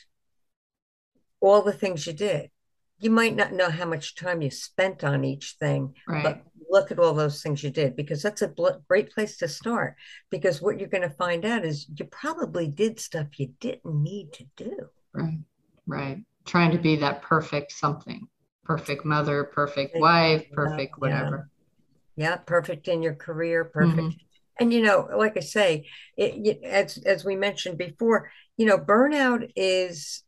all 1.41 1.63
the 1.63 1.73
things 1.73 2.07
you 2.07 2.13
did 2.13 2.51
you 2.99 3.11
might 3.11 3.37
not 3.37 3.53
know 3.53 3.71
how 3.71 3.85
much 3.85 4.15
time 4.15 4.43
you 4.43 4.51
spent 4.51 5.05
on 5.05 5.25
each 5.25 5.57
thing, 5.61 5.95
right. 6.09 6.23
but 6.23 6.43
look 6.71 6.91
at 6.91 6.99
all 6.99 7.13
those 7.13 7.43
things 7.43 7.63
you 7.63 7.71
did 7.71 7.95
because 7.95 8.23
that's 8.23 8.43
a 8.43 8.49
bl- 8.49 8.69
great 8.89 9.13
place 9.13 9.37
to 9.39 9.49
start. 9.49 9.97
Because 10.31 10.63
what 10.63 10.79
you're 10.79 10.89
going 10.89 11.09
to 11.09 11.11
find 11.11 11.45
out 11.45 11.65
is 11.65 11.87
you 11.95 12.07
probably 12.07 12.69
did 12.69 12.99
stuff 12.99 13.39
you 13.39 13.53
didn't 13.61 13.85
need 13.85 14.33
to 14.35 14.45
do. 14.57 14.89
Right, 15.13 15.39
right. 15.87 16.25
Trying 16.47 16.71
to 16.73 16.79
be 16.79 16.97
that 16.97 17.23
perfect 17.23 17.73
something, 17.73 18.27
perfect 18.65 19.05
mother, 19.05 19.45
perfect 19.45 19.97
wife, 19.97 20.47
perfect 20.53 20.99
whatever. 20.99 21.51
Yeah, 22.17 22.37
perfect 22.37 22.89
in 22.89 23.03
your 23.03 23.15
career, 23.15 23.65
perfect. 23.65 23.99
Mm-hmm. 24.01 24.19
And 24.59 24.73
you 24.73 24.83
know, 24.83 25.09
like 25.17 25.37
I 25.37 25.41
say, 25.41 25.87
it, 26.17 26.35
it, 26.47 26.65
as 26.65 26.97
as 26.99 27.25
we 27.25 27.37
mentioned 27.37 27.77
before, 27.77 28.31
you 28.57 28.67
know, 28.67 28.79
burnout 28.79 29.51
is 29.55 30.23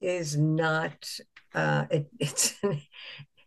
is 0.00 0.36
not 0.36 1.08
uh, 1.54 1.86
it, 1.90 2.08
it's 2.20 2.54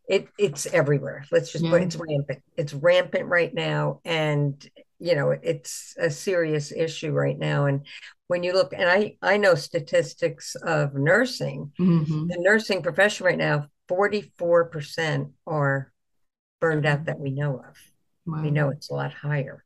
it 0.08 0.28
it's 0.38 0.66
everywhere. 0.68 1.26
Let's 1.32 1.52
just 1.52 1.64
yeah. 1.64 1.72
put 1.72 1.82
it's 1.82 1.96
rampant. 1.96 2.44
It's 2.58 2.74
rampant 2.74 3.28
right 3.28 3.54
now, 3.54 4.02
and 4.06 4.68
you 5.00 5.16
know 5.16 5.32
it's 5.32 5.96
a 5.98 6.10
serious 6.10 6.72
issue 6.72 7.12
right 7.12 7.38
now. 7.38 7.66
And 7.66 7.86
when 8.28 8.44
you 8.44 8.54
look, 8.54 8.74
and 8.74 8.90
I 8.90 9.18
I 9.22 9.38
know 9.38 9.56
statistics 9.56 10.56
of 10.56 10.94
nursing, 10.94 11.72
mm-hmm. 11.80 12.28
the 12.28 12.38
nursing 12.40 12.82
profession 12.82 13.26
right 13.26 13.38
now, 13.38 13.68
forty 13.88 14.34
four 14.38 14.66
percent 14.66 15.30
are 15.48 15.92
burned 16.60 16.86
out 16.86 17.06
that 17.06 17.20
we 17.20 17.32
know 17.32 17.58
of. 17.58 17.78
Wow. 18.26 18.42
We 18.42 18.52
know 18.52 18.70
it's 18.70 18.90
a 18.90 18.94
lot 18.94 19.14
higher. 19.14 19.64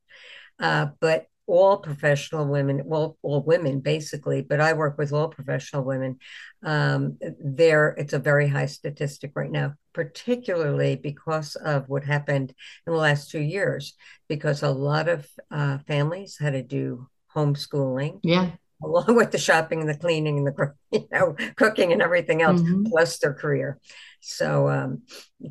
Uh, 0.59 0.87
but 0.99 1.27
all 1.49 1.77
professional 1.77 2.45
women, 2.45 2.83
well, 2.85 3.17
all 3.23 3.41
women 3.41 3.79
basically, 3.79 4.41
but 4.41 4.61
I 4.61 4.73
work 4.73 4.97
with 4.99 5.11
all 5.11 5.29
professional 5.29 5.83
women. 5.83 6.19
Um, 6.63 7.17
there, 7.43 7.95
it's 7.97 8.13
a 8.13 8.19
very 8.19 8.47
high 8.47 8.67
statistic 8.67 9.31
right 9.35 9.49
now, 9.49 9.73
particularly 9.93 10.95
because 10.95 11.55
of 11.55 11.89
what 11.89 12.03
happened 12.03 12.53
in 12.85 12.93
the 12.93 12.99
last 12.99 13.31
two 13.31 13.41
years, 13.41 13.95
because 14.27 14.61
a 14.61 14.69
lot 14.69 15.09
of 15.09 15.27
uh, 15.49 15.79
families 15.87 16.37
had 16.39 16.53
to 16.53 16.61
do 16.61 17.07
homeschooling. 17.35 18.19
Yeah. 18.23 18.51
Along 18.81 19.15
with 19.15 19.31
the 19.31 19.37
shopping 19.37 19.81
and 19.81 19.89
the 19.89 19.97
cleaning 19.97 20.37
and 20.37 20.47
the 20.47 20.73
you 20.91 21.07
know 21.11 21.35
cooking 21.57 21.91
and 21.91 22.01
everything 22.01 22.41
else, 22.41 22.61
mm-hmm. 22.61 22.83
plus 22.85 23.17
their 23.17 23.33
career. 23.33 23.77
So, 24.21 24.69
um, 24.69 25.01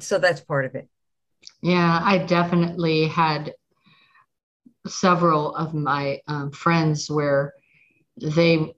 so 0.00 0.18
that's 0.18 0.40
part 0.40 0.64
of 0.64 0.75
it. 0.76 0.88
Yeah, 1.62 2.00
I 2.02 2.18
definitely 2.18 3.09
had 3.09 3.54
several 4.87 5.54
of 5.54 5.75
my 5.75 6.21
um, 6.26 6.50
friends 6.50 7.11
where 7.11 7.54
they, 8.16 8.75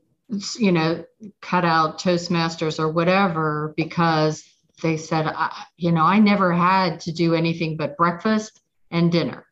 you 0.58 0.72
know, 0.72 1.04
cut 1.40 1.64
out 1.64 1.98
Toastmasters 1.98 2.78
or 2.78 2.88
whatever 2.88 3.74
because 3.76 4.44
they 4.82 4.96
said, 4.96 5.26
I, 5.26 5.64
you 5.76 5.92
know, 5.92 6.04
I 6.04 6.18
never 6.18 6.52
had 6.52 7.00
to 7.00 7.12
do 7.12 7.34
anything 7.34 7.76
but 7.76 7.96
breakfast 7.96 8.60
and 8.90 9.12
dinner. 9.12 9.46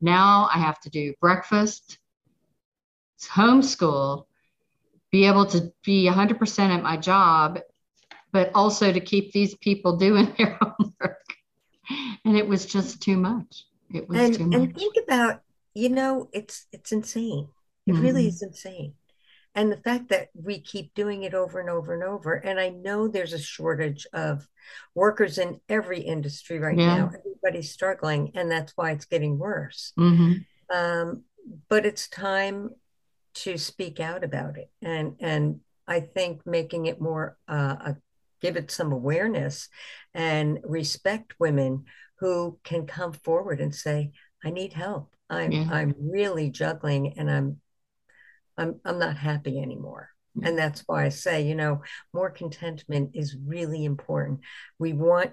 Now 0.00 0.48
I 0.52 0.58
have 0.58 0.80
to 0.80 0.90
do 0.90 1.14
breakfast, 1.20 1.98
homeschool, 3.22 4.24
be 5.10 5.26
able 5.26 5.46
to 5.46 5.72
be 5.84 6.08
100% 6.08 6.58
at 6.58 6.82
my 6.82 6.96
job, 6.96 7.60
but 8.32 8.50
also 8.54 8.92
to 8.92 9.00
keep 9.00 9.32
these 9.32 9.54
people 9.56 9.96
doing 9.96 10.34
their 10.36 10.58
homework. 10.60 11.17
And 12.24 12.36
it 12.36 12.46
was 12.46 12.66
just 12.66 13.00
too 13.02 13.16
much. 13.16 13.64
It 13.92 14.08
was 14.08 14.18
and, 14.18 14.34
too 14.34 14.46
much. 14.46 14.54
And 14.54 14.76
think 14.76 14.96
about 15.06 15.40
you 15.78 15.88
know, 15.88 16.28
it's 16.32 16.66
it's 16.72 16.90
insane. 16.90 17.48
It 17.86 17.92
mm-hmm. 17.92 18.02
really 18.02 18.26
is 18.26 18.42
insane. 18.42 18.94
And 19.54 19.70
the 19.70 19.76
fact 19.76 20.08
that 20.08 20.28
we 20.34 20.60
keep 20.60 20.92
doing 20.94 21.22
it 21.22 21.34
over 21.34 21.60
and 21.60 21.70
over 21.70 21.94
and 21.94 22.02
over. 22.02 22.34
And 22.34 22.60
I 22.60 22.68
know 22.68 23.08
there's 23.08 23.32
a 23.32 23.38
shortage 23.38 24.06
of 24.12 24.46
workers 24.94 25.38
in 25.38 25.60
every 25.68 26.00
industry 26.00 26.58
right 26.58 26.76
yeah. 26.76 26.96
now. 26.96 27.10
Everybody's 27.18 27.70
struggling, 27.70 28.32
and 28.34 28.50
that's 28.50 28.72
why 28.76 28.90
it's 28.90 29.04
getting 29.04 29.38
worse. 29.38 29.92
Mm-hmm. 29.98 30.76
Um, 30.76 31.22
but 31.68 31.86
it's 31.86 32.08
time 32.08 32.70
to 33.34 33.56
speak 33.56 34.00
out 34.00 34.24
about 34.24 34.58
it, 34.58 34.70
and 34.82 35.14
and 35.20 35.60
I 35.86 36.00
think 36.00 36.44
making 36.44 36.86
it 36.86 37.00
more 37.00 37.36
uh, 37.48 37.76
a, 37.80 37.96
give 38.40 38.56
it 38.56 38.70
some 38.70 38.92
awareness 38.92 39.68
and 40.12 40.58
respect 40.64 41.34
women 41.38 41.84
who 42.20 42.58
can 42.64 42.86
come 42.86 43.12
forward 43.12 43.60
and 43.60 43.74
say, 43.74 44.12
"I 44.44 44.50
need 44.50 44.72
help. 44.72 45.14
I'm 45.30 45.52
yeah. 45.52 45.68
I'm 45.70 45.94
really 45.98 46.50
juggling 46.50 47.18
and 47.18 47.30
I'm 47.30 47.60
I'm 48.56 48.80
I'm 48.84 48.98
not 48.98 49.16
happy 49.16 49.60
anymore. 49.60 50.10
And 50.42 50.56
that's 50.56 50.84
why 50.86 51.04
I 51.04 51.08
say, 51.08 51.42
you 51.42 51.56
know, 51.56 51.82
more 52.12 52.30
contentment 52.30 53.10
is 53.14 53.36
really 53.44 53.84
important. 53.84 54.40
We 54.78 54.92
want 54.92 55.32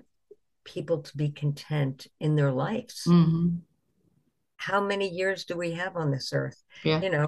people 0.64 1.04
to 1.04 1.18
be 1.18 1.30
content 1.30 2.08
in 2.20 2.36
their 2.36 2.52
lives. 2.52 3.04
Mm-hmm. 3.08 3.58
How 4.58 4.82
many 4.82 5.10
years 5.10 5.46
do 5.46 5.56
we 5.56 5.74
have 5.74 5.96
on 5.96 6.10
this 6.10 6.32
earth? 6.34 6.60
Yeah. 6.84 7.02
You 7.02 7.12
know, 7.12 7.28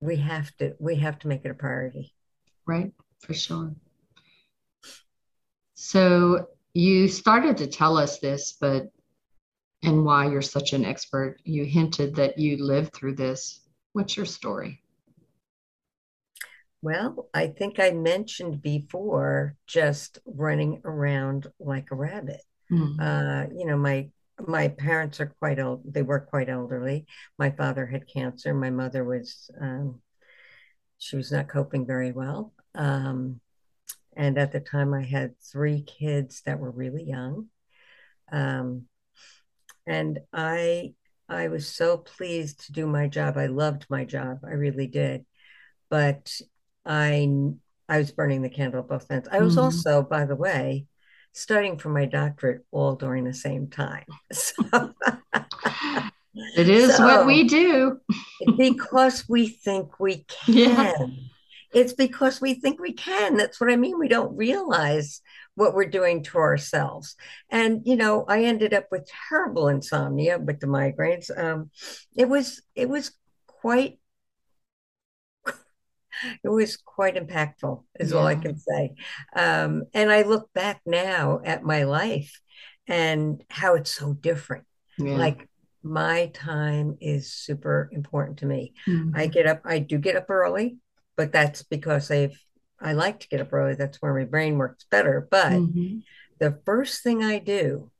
we 0.00 0.16
have 0.16 0.54
to 0.58 0.74
we 0.78 0.96
have 0.96 1.18
to 1.20 1.28
make 1.28 1.44
it 1.44 1.50
a 1.50 1.54
priority. 1.54 2.14
Right, 2.66 2.92
for 3.20 3.34
sure. 3.34 3.74
So 5.74 6.46
you 6.74 7.08
started 7.08 7.56
to 7.58 7.66
tell 7.66 7.96
us 7.96 8.18
this, 8.18 8.56
but 8.60 8.90
and 9.82 10.04
why 10.04 10.30
you're 10.30 10.42
such 10.42 10.72
an 10.72 10.84
expert. 10.84 11.38
You 11.44 11.64
hinted 11.64 12.14
that 12.16 12.38
you 12.38 12.62
lived 12.62 12.94
through 12.94 13.16
this. 13.16 13.60
What's 13.92 14.16
your 14.16 14.26
story? 14.26 14.80
Well, 16.80 17.28
I 17.34 17.48
think 17.48 17.78
I 17.78 17.90
mentioned 17.90 18.62
before 18.62 19.56
just 19.66 20.18
running 20.24 20.82
around 20.84 21.46
like 21.60 21.88
a 21.90 21.96
rabbit. 21.96 22.42
Mm-hmm. 22.70 23.00
Uh, 23.00 23.56
you 23.56 23.66
know, 23.66 23.76
my 23.76 24.10
my 24.46 24.68
parents 24.68 25.20
are 25.20 25.34
quite 25.38 25.60
old. 25.60 25.82
They 25.84 26.02
were 26.02 26.20
quite 26.20 26.48
elderly. 26.48 27.06
My 27.38 27.50
father 27.50 27.86
had 27.86 28.08
cancer. 28.08 28.54
My 28.54 28.70
mother 28.70 29.04
was 29.04 29.50
um, 29.60 30.00
she 30.98 31.16
was 31.16 31.30
not 31.30 31.48
coping 31.48 31.86
very 31.86 32.12
well. 32.12 32.52
Um, 32.74 33.40
and 34.16 34.38
at 34.38 34.52
the 34.52 34.60
time, 34.60 34.94
I 34.94 35.02
had 35.02 35.34
three 35.40 35.82
kids 35.82 36.42
that 36.46 36.58
were 36.58 36.70
really 36.70 37.04
young. 37.04 37.46
Um, 38.30 38.86
and 39.86 40.20
I 40.32 40.94
I 41.28 41.48
was 41.48 41.66
so 41.66 41.96
pleased 41.96 42.66
to 42.66 42.72
do 42.72 42.86
my 42.86 43.08
job. 43.08 43.36
I 43.36 43.46
loved 43.46 43.86
my 43.88 44.04
job. 44.04 44.40
I 44.46 44.52
really 44.52 44.86
did. 44.86 45.24
But 45.90 46.32
I 46.84 47.28
I 47.88 47.98
was 47.98 48.12
burning 48.12 48.42
the 48.42 48.48
candle 48.48 48.80
at 48.80 48.88
both 48.88 49.10
ends. 49.10 49.28
I 49.30 49.40
was 49.40 49.54
mm-hmm. 49.54 49.64
also, 49.64 50.02
by 50.02 50.24
the 50.24 50.36
way, 50.36 50.86
studying 51.32 51.78
for 51.78 51.88
my 51.88 52.06
doctorate 52.06 52.64
all 52.70 52.94
during 52.94 53.24
the 53.24 53.34
same 53.34 53.68
time. 53.68 54.04
So 54.32 54.94
it 56.56 56.68
is 56.68 56.96
so, 56.96 57.04
what 57.04 57.26
we 57.26 57.44
do. 57.44 58.00
because 58.56 59.28
we 59.28 59.48
think 59.48 60.00
we 60.00 60.24
can. 60.46 60.54
Yeah. 60.54 60.92
It's 61.72 61.92
because 61.92 62.40
we 62.40 62.54
think 62.54 62.80
we 62.80 62.92
can. 62.92 63.36
That's 63.36 63.60
what 63.60 63.70
I 63.70 63.76
mean. 63.76 63.98
We 63.98 64.08
don't 64.08 64.36
realize 64.36 65.20
what 65.54 65.74
we're 65.74 65.86
doing 65.86 66.22
to 66.24 66.38
ourselves. 66.38 67.16
And 67.50 67.82
you 67.84 67.96
know, 67.96 68.24
I 68.28 68.44
ended 68.44 68.74
up 68.74 68.86
with 68.90 69.08
terrible 69.28 69.68
insomnia 69.68 70.38
with 70.38 70.60
the 70.60 70.66
migraines. 70.66 71.30
Um, 71.36 71.70
it 72.16 72.28
was 72.28 72.62
it 72.74 72.88
was 72.88 73.12
quite 73.46 73.98
it 76.44 76.48
was 76.48 76.76
quite 76.76 77.16
impactful, 77.16 77.84
is 77.98 78.12
yeah. 78.12 78.16
all 78.16 78.26
I 78.26 78.34
can 78.34 78.58
say. 78.58 78.94
Um, 79.34 79.84
and 79.94 80.10
I 80.10 80.22
look 80.22 80.52
back 80.52 80.82
now 80.86 81.40
at 81.44 81.62
my 81.62 81.84
life 81.84 82.40
and 82.86 83.42
how 83.48 83.74
it's 83.74 83.94
so 83.94 84.12
different. 84.12 84.64
Yeah. 84.98 85.16
Like 85.16 85.48
my 85.82 86.26
time 86.34 86.96
is 87.00 87.32
super 87.32 87.90
important 87.92 88.38
to 88.38 88.46
me. 88.46 88.74
Mm-hmm. 88.86 89.16
I 89.16 89.26
get 89.26 89.46
up, 89.46 89.62
I 89.64 89.78
do 89.80 89.98
get 89.98 90.16
up 90.16 90.30
early, 90.30 90.78
but 91.16 91.32
that's 91.32 91.62
because 91.62 92.10
I've 92.10 92.38
I 92.80 92.92
like 92.94 93.20
to 93.20 93.28
get 93.28 93.40
up 93.40 93.52
early. 93.52 93.74
That's 93.74 94.02
where 94.02 94.14
my 94.14 94.24
brain 94.24 94.58
works 94.58 94.84
better. 94.90 95.26
But 95.30 95.52
mm-hmm. 95.52 95.98
the 96.38 96.58
first 96.64 97.02
thing 97.02 97.22
I 97.22 97.38
do 97.38 97.90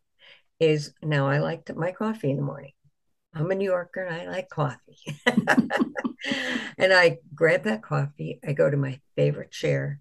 is 0.59 0.93
now 1.03 1.29
I 1.29 1.39
like 1.39 1.67
to, 1.67 1.75
my 1.75 1.93
coffee 1.93 2.31
in 2.31 2.37
the 2.37 2.43
morning. 2.43 2.73
I'm 3.35 3.51
a 3.51 3.55
New 3.55 3.71
Yorker 3.71 4.05
and 4.05 4.15
I 4.15 4.31
like 4.31 4.49
coffee. 4.51 4.99
and 6.79 6.93
I 6.93 7.19
grab 7.35 7.65
that 7.65 7.83
coffee. 7.83 8.41
I 8.47 8.53
go 8.53 8.69
to 8.69 8.77
my 8.77 9.01
favorite 9.17 9.51
chair, 9.51 10.01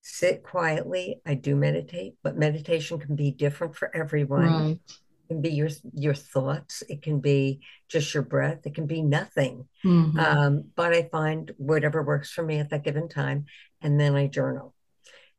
sit 0.00 0.42
quietly. 0.42 1.20
I 1.24 1.34
do 1.34 1.54
meditate, 1.54 2.14
but 2.22 2.36
meditation 2.36 2.98
can 2.98 3.14
be 3.14 3.30
different 3.30 3.76
for 3.76 3.94
everyone. 3.94 4.46
Right. 4.46 4.80
Can 5.32 5.40
be 5.40 5.50
your 5.50 5.70
your 5.94 6.14
thoughts. 6.14 6.82
It 6.88 7.02
can 7.02 7.20
be 7.20 7.60
just 7.88 8.12
your 8.12 8.22
breath. 8.22 8.66
It 8.66 8.74
can 8.74 8.86
be 8.86 9.02
nothing. 9.02 9.66
Mm-hmm. 9.84 10.18
Um, 10.18 10.64
but 10.76 10.92
I 10.92 11.08
find 11.10 11.50
whatever 11.56 12.02
works 12.02 12.30
for 12.30 12.42
me 12.42 12.58
at 12.58 12.70
that 12.70 12.84
given 12.84 13.08
time, 13.08 13.46
and 13.80 13.98
then 13.98 14.14
I 14.14 14.26
journal. 14.26 14.74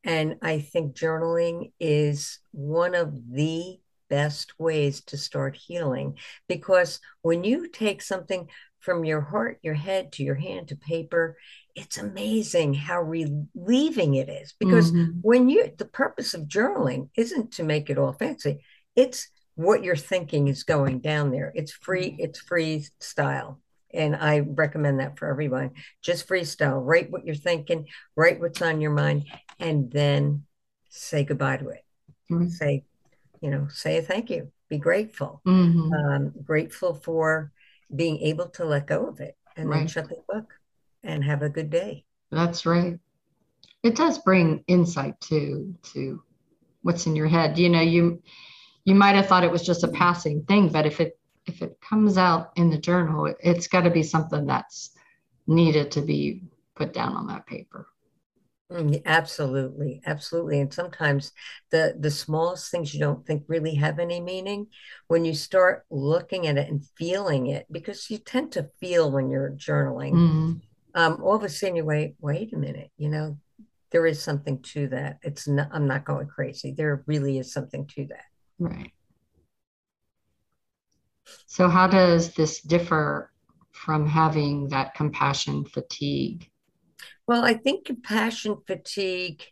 And 0.03 0.37
I 0.41 0.59
think 0.59 0.95
journaling 0.95 1.71
is 1.79 2.39
one 2.51 2.95
of 2.95 3.13
the 3.31 3.79
best 4.09 4.59
ways 4.59 5.01
to 5.01 5.17
start 5.17 5.55
healing 5.55 6.17
because 6.47 6.99
when 7.21 7.43
you 7.43 7.69
take 7.69 8.01
something 8.01 8.47
from 8.79 9.05
your 9.05 9.21
heart, 9.21 9.59
your 9.63 9.73
head 9.73 10.11
to 10.11 10.23
your 10.23 10.35
hand 10.35 10.67
to 10.67 10.75
paper, 10.75 11.37
it's 11.73 11.97
amazing 11.97 12.73
how 12.73 13.01
relieving 13.01 14.15
it 14.15 14.29
is. 14.29 14.53
Because 14.59 14.91
mm-hmm. 14.91 15.19
when 15.21 15.49
you, 15.49 15.71
the 15.77 15.85
purpose 15.85 16.33
of 16.33 16.41
journaling 16.41 17.09
isn't 17.15 17.53
to 17.53 17.63
make 17.63 17.89
it 17.89 17.97
all 17.97 18.11
fancy, 18.11 18.63
it's 18.95 19.29
what 19.55 19.83
you're 19.83 19.95
thinking 19.95 20.47
is 20.47 20.63
going 20.63 20.99
down 20.99 21.31
there. 21.31 21.51
It's 21.55 21.71
free, 21.71 22.11
mm-hmm. 22.11 22.21
it's 22.21 22.43
freestyle. 22.43 23.57
And 23.93 24.15
I 24.15 24.39
recommend 24.39 24.99
that 24.99 25.19
for 25.19 25.27
everyone. 25.27 25.71
Just 26.01 26.27
freestyle, 26.27 26.83
write 26.83 27.11
what 27.11 27.25
you're 27.25 27.35
thinking, 27.35 27.87
write 28.15 28.39
what's 28.39 28.61
on 28.61 28.81
your 28.81 28.91
mind, 28.91 29.25
and 29.59 29.91
then 29.91 30.45
say 30.89 31.23
goodbye 31.23 31.57
to 31.57 31.69
it. 31.69 31.85
Mm-hmm. 32.31 32.49
Say, 32.49 32.85
you 33.41 33.51
know, 33.51 33.67
say 33.69 33.97
a 33.97 34.01
thank 34.01 34.31
you, 34.31 34.51
be 34.69 34.79
grateful. 34.79 35.41
Mm-hmm. 35.45 35.93
Um, 35.93 36.33
grateful 36.43 36.95
for 36.95 37.51
being 37.95 38.19
able 38.19 38.47
to 38.49 38.65
let 38.65 38.87
go 38.87 39.07
of 39.07 39.19
it 39.19 39.37
and 39.55 39.69
right. 39.69 39.79
then 39.79 39.87
shut 39.87 40.09
the 40.09 40.17
book 40.27 40.53
and 41.03 41.23
have 41.23 41.43
a 41.43 41.49
good 41.49 41.69
day. 41.69 42.05
That's 42.31 42.65
right. 42.65 42.97
It 43.83 43.95
does 43.95 44.17
bring 44.19 44.63
insight 44.67 45.19
to 45.21 45.75
to 45.93 46.23
what's 46.81 47.05
in 47.05 47.15
your 47.15 47.27
head. 47.27 47.59
You 47.59 47.69
know, 47.69 47.81
you 47.81 48.23
you 48.85 48.95
might 48.95 49.15
have 49.15 49.27
thought 49.27 49.43
it 49.43 49.51
was 49.51 49.65
just 49.65 49.83
a 49.83 49.87
passing 49.89 50.43
thing, 50.43 50.69
but 50.69 50.85
if 50.85 50.99
it 50.99 51.17
if 51.45 51.61
it 51.61 51.77
comes 51.81 52.17
out 52.17 52.51
in 52.55 52.69
the 52.69 52.77
journal, 52.77 53.25
it, 53.25 53.37
it's 53.41 53.67
got 53.67 53.81
to 53.81 53.89
be 53.89 54.03
something 54.03 54.45
that's 54.45 54.91
needed 55.45 55.91
to 55.91 56.01
be 56.01 56.43
put 56.75 56.93
down 56.93 57.15
on 57.15 57.27
that 57.27 57.45
paper. 57.45 57.87
Mm, 58.71 59.01
absolutely, 59.05 60.01
absolutely. 60.05 60.59
And 60.59 60.73
sometimes 60.73 61.31
the 61.69 61.95
the 61.99 62.09
smallest 62.09 62.71
things 62.71 62.93
you 62.93 62.99
don't 62.99 63.25
think 63.25 63.43
really 63.47 63.75
have 63.75 63.99
any 63.99 64.19
meaning, 64.19 64.67
when 65.07 65.25
you 65.25 65.33
start 65.33 65.85
looking 65.89 66.47
at 66.47 66.57
it 66.57 66.69
and 66.69 66.83
feeling 66.97 67.47
it, 67.47 67.67
because 67.71 68.09
you 68.09 68.17
tend 68.17 68.51
to 68.53 68.69
feel 68.79 69.11
when 69.11 69.29
you're 69.29 69.51
journaling. 69.51 70.13
Mm-hmm. 70.13 70.53
Um, 70.95 71.23
all 71.23 71.35
of 71.35 71.43
a 71.43 71.49
sudden, 71.49 71.75
you 71.75 71.85
wait, 71.85 72.15
wait 72.19 72.53
a 72.53 72.57
minute. 72.57 72.91
You 72.97 73.09
know, 73.09 73.37
there 73.91 74.05
is 74.05 74.21
something 74.21 74.61
to 74.61 74.87
that. 74.87 75.19
It's 75.23 75.47
not. 75.47 75.69
I'm 75.71 75.87
not 75.87 76.05
going 76.05 76.27
crazy. 76.27 76.71
There 76.71 77.03
really 77.05 77.37
is 77.37 77.53
something 77.53 77.85
to 77.95 78.07
that. 78.07 78.25
Right. 78.63 78.93
So, 81.47 81.67
how 81.67 81.87
does 81.87 82.33
this 82.33 82.61
differ 82.61 83.31
from 83.71 84.07
having 84.07 84.69
that 84.69 84.93
compassion 84.93 85.65
fatigue? 85.65 86.49
Well, 87.27 87.43
I 87.43 87.55
think 87.55 87.85
compassion 87.85 88.57
fatigue, 88.65 89.43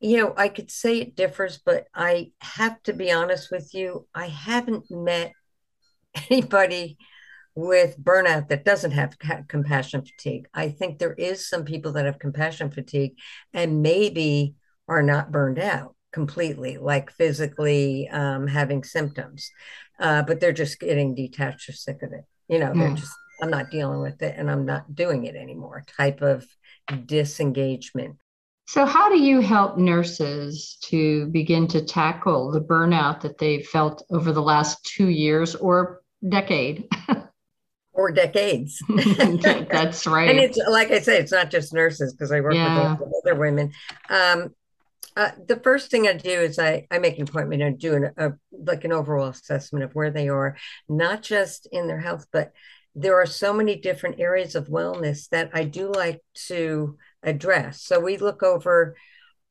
you 0.00 0.16
know, 0.16 0.34
I 0.36 0.48
could 0.48 0.70
say 0.72 0.98
it 0.98 1.14
differs, 1.14 1.58
but 1.64 1.86
I 1.94 2.32
have 2.40 2.82
to 2.84 2.92
be 2.92 3.12
honest 3.12 3.52
with 3.52 3.72
you. 3.74 4.08
I 4.12 4.26
haven't 4.26 4.90
met 4.90 5.32
anybody 6.30 6.98
with 7.54 8.02
burnout 8.02 8.48
that 8.48 8.64
doesn't 8.64 8.92
have 8.92 9.16
compassion 9.46 10.04
fatigue. 10.04 10.48
I 10.52 10.70
think 10.70 10.98
there 10.98 11.12
is 11.12 11.48
some 11.48 11.64
people 11.64 11.92
that 11.92 12.06
have 12.06 12.18
compassion 12.18 12.70
fatigue 12.70 13.12
and 13.52 13.82
maybe 13.82 14.54
are 14.88 15.02
not 15.02 15.30
burned 15.30 15.60
out 15.60 15.94
completely, 16.12 16.78
like 16.78 17.10
physically 17.10 18.08
um, 18.08 18.46
having 18.46 18.84
symptoms, 18.84 19.50
uh, 19.98 20.22
but 20.22 20.40
they're 20.40 20.52
just 20.52 20.80
getting 20.80 21.14
detached 21.14 21.68
or 21.68 21.72
sick 21.72 22.02
of 22.02 22.12
it. 22.12 22.24
You 22.48 22.58
know, 22.58 22.72
they're 22.74 22.90
hmm. 22.90 22.96
just 22.96 23.12
I'm 23.42 23.50
not 23.50 23.70
dealing 23.70 24.00
with 24.00 24.22
it 24.22 24.36
and 24.38 24.50
I'm 24.50 24.64
not 24.64 24.94
doing 24.94 25.24
it 25.24 25.34
anymore 25.34 25.84
type 25.96 26.22
of 26.22 26.46
disengagement. 27.06 28.16
So, 28.68 28.86
how 28.86 29.08
do 29.08 29.18
you 29.18 29.40
help 29.40 29.76
nurses 29.76 30.78
to 30.84 31.26
begin 31.26 31.66
to 31.68 31.84
tackle 31.84 32.52
the 32.52 32.60
burnout 32.60 33.20
that 33.22 33.38
they've 33.38 33.66
felt 33.66 34.04
over 34.10 34.32
the 34.32 34.42
last 34.42 34.84
two 34.84 35.08
years 35.08 35.54
or 35.56 36.02
decade? 36.28 36.88
or 37.92 38.10
decades. 38.12 38.82
That's 38.88 40.06
right. 40.06 40.30
and 40.30 40.38
it's 40.38 40.58
like 40.68 40.90
I 40.90 41.00
say, 41.00 41.18
it's 41.18 41.32
not 41.32 41.50
just 41.50 41.74
nurses 41.74 42.12
because 42.12 42.32
I 42.32 42.40
work 42.40 42.54
yeah. 42.54 42.96
with 42.98 43.12
other 43.24 43.34
women. 43.34 43.72
Um, 44.08 44.54
uh, 45.16 45.30
the 45.46 45.56
first 45.56 45.90
thing 45.90 46.08
I 46.08 46.14
do 46.14 46.30
is 46.30 46.58
I, 46.58 46.86
I 46.90 46.98
make 46.98 47.18
an 47.18 47.28
appointment 47.28 47.62
and 47.62 47.78
do 47.78 47.94
an, 47.94 48.10
a 48.16 48.32
like 48.50 48.84
an 48.84 48.92
overall 48.92 49.28
assessment 49.28 49.84
of 49.84 49.94
where 49.94 50.10
they 50.10 50.28
are, 50.28 50.56
not 50.88 51.22
just 51.22 51.68
in 51.70 51.86
their 51.86 52.00
health, 52.00 52.26
but 52.32 52.52
there 52.94 53.20
are 53.20 53.26
so 53.26 53.52
many 53.52 53.76
different 53.76 54.20
areas 54.20 54.54
of 54.54 54.68
wellness 54.68 55.28
that 55.30 55.50
I 55.54 55.64
do 55.64 55.90
like 55.90 56.20
to 56.46 56.98
address. 57.22 57.82
So 57.82 58.00
we 58.00 58.16
look 58.16 58.42
over 58.42 58.96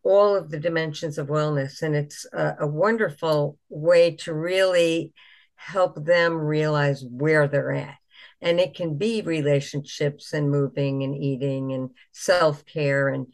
all 0.03 0.35
of 0.35 0.49
the 0.49 0.59
dimensions 0.59 1.17
of 1.17 1.27
wellness, 1.27 1.81
and 1.81 1.95
it's 1.95 2.25
a, 2.33 2.55
a 2.61 2.67
wonderful 2.67 3.57
way 3.69 4.15
to 4.17 4.33
really 4.33 5.13
help 5.55 6.03
them 6.03 6.33
realize 6.33 7.03
where 7.03 7.47
they're 7.47 7.73
at. 7.73 7.95
And 8.41 8.59
it 8.59 8.73
can 8.73 8.97
be 8.97 9.21
relationships 9.21 10.33
and 10.33 10.49
moving 10.49 11.03
and 11.03 11.15
eating 11.15 11.73
and 11.73 11.91
self 12.11 12.65
care 12.65 13.09
and 13.09 13.27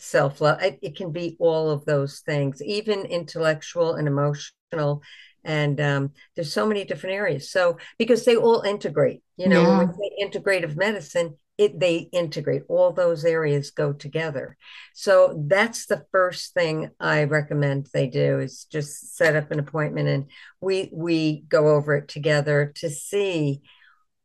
self 0.00 0.40
love. 0.40 0.62
It, 0.62 0.78
it, 0.82 0.96
can 0.96 1.12
be 1.12 1.36
all 1.38 1.70
of 1.70 1.84
those 1.84 2.20
things, 2.20 2.62
even 2.62 3.00
intellectual 3.00 3.94
and 3.94 4.08
emotional 4.08 5.02
and 5.44 5.80
um, 5.80 6.10
there's 6.36 6.52
so 6.52 6.66
many 6.66 6.84
different 6.84 7.14
areas 7.14 7.50
so 7.50 7.78
because 7.98 8.24
they 8.24 8.36
all 8.36 8.62
integrate 8.62 9.22
you 9.36 9.48
know 9.48 9.62
yeah. 9.62 9.78
when 9.78 9.88
we 9.88 9.94
say 9.94 10.24
integrative 10.24 10.76
medicine 10.76 11.36
it 11.56 11.78
they 11.78 12.08
integrate 12.12 12.62
all 12.68 12.92
those 12.92 13.24
areas 13.24 13.70
go 13.70 13.92
together 13.92 14.56
so 14.94 15.44
that's 15.48 15.86
the 15.86 16.04
first 16.12 16.54
thing 16.54 16.90
i 17.00 17.24
recommend 17.24 17.86
they 17.92 18.06
do 18.06 18.38
is 18.38 18.64
just 18.64 19.16
set 19.16 19.36
up 19.36 19.50
an 19.50 19.58
appointment 19.58 20.08
and 20.08 20.26
we 20.60 20.90
we 20.92 21.42
go 21.48 21.68
over 21.68 21.96
it 21.96 22.08
together 22.08 22.72
to 22.74 22.90
see 22.90 23.60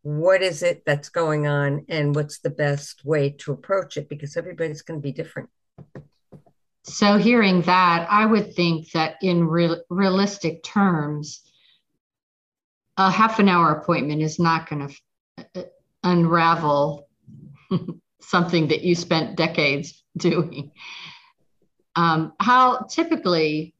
what 0.01 0.43
is 0.43 0.61
it 0.61 0.83
that's 0.85 1.09
going 1.09 1.47
on 1.47 1.85
and 1.89 2.13
what's 2.13 2.39
the 2.39 2.49
best 2.49 3.03
way 3.03 3.31
to 3.31 3.51
approach 3.51 3.97
it 3.97 4.07
because 4.07 4.37
everybody's 4.37 4.83
going 4.83 4.99
to 4.99 5.03
be 5.03 5.11
different 5.11 5.49
so, 6.83 7.17
hearing 7.17 7.63
that, 7.63 8.07
I 8.09 8.25
would 8.25 8.53
think 8.53 8.91
that 8.91 9.15
in 9.21 9.47
real, 9.47 9.81
realistic 9.89 10.63
terms, 10.63 11.41
a 12.97 13.09
half 13.09 13.39
an 13.39 13.49
hour 13.49 13.71
appointment 13.71 14.21
is 14.21 14.37
not 14.39 14.69
going 14.69 14.87
to 14.87 15.45
uh, 15.55 15.63
unravel 16.03 17.09
something 18.21 18.67
that 18.67 18.83
you 18.83 18.93
spent 18.95 19.35
decades 19.35 20.03
doing. 20.15 20.71
Um, 21.95 22.33
how 22.39 22.85
typically, 22.89 23.73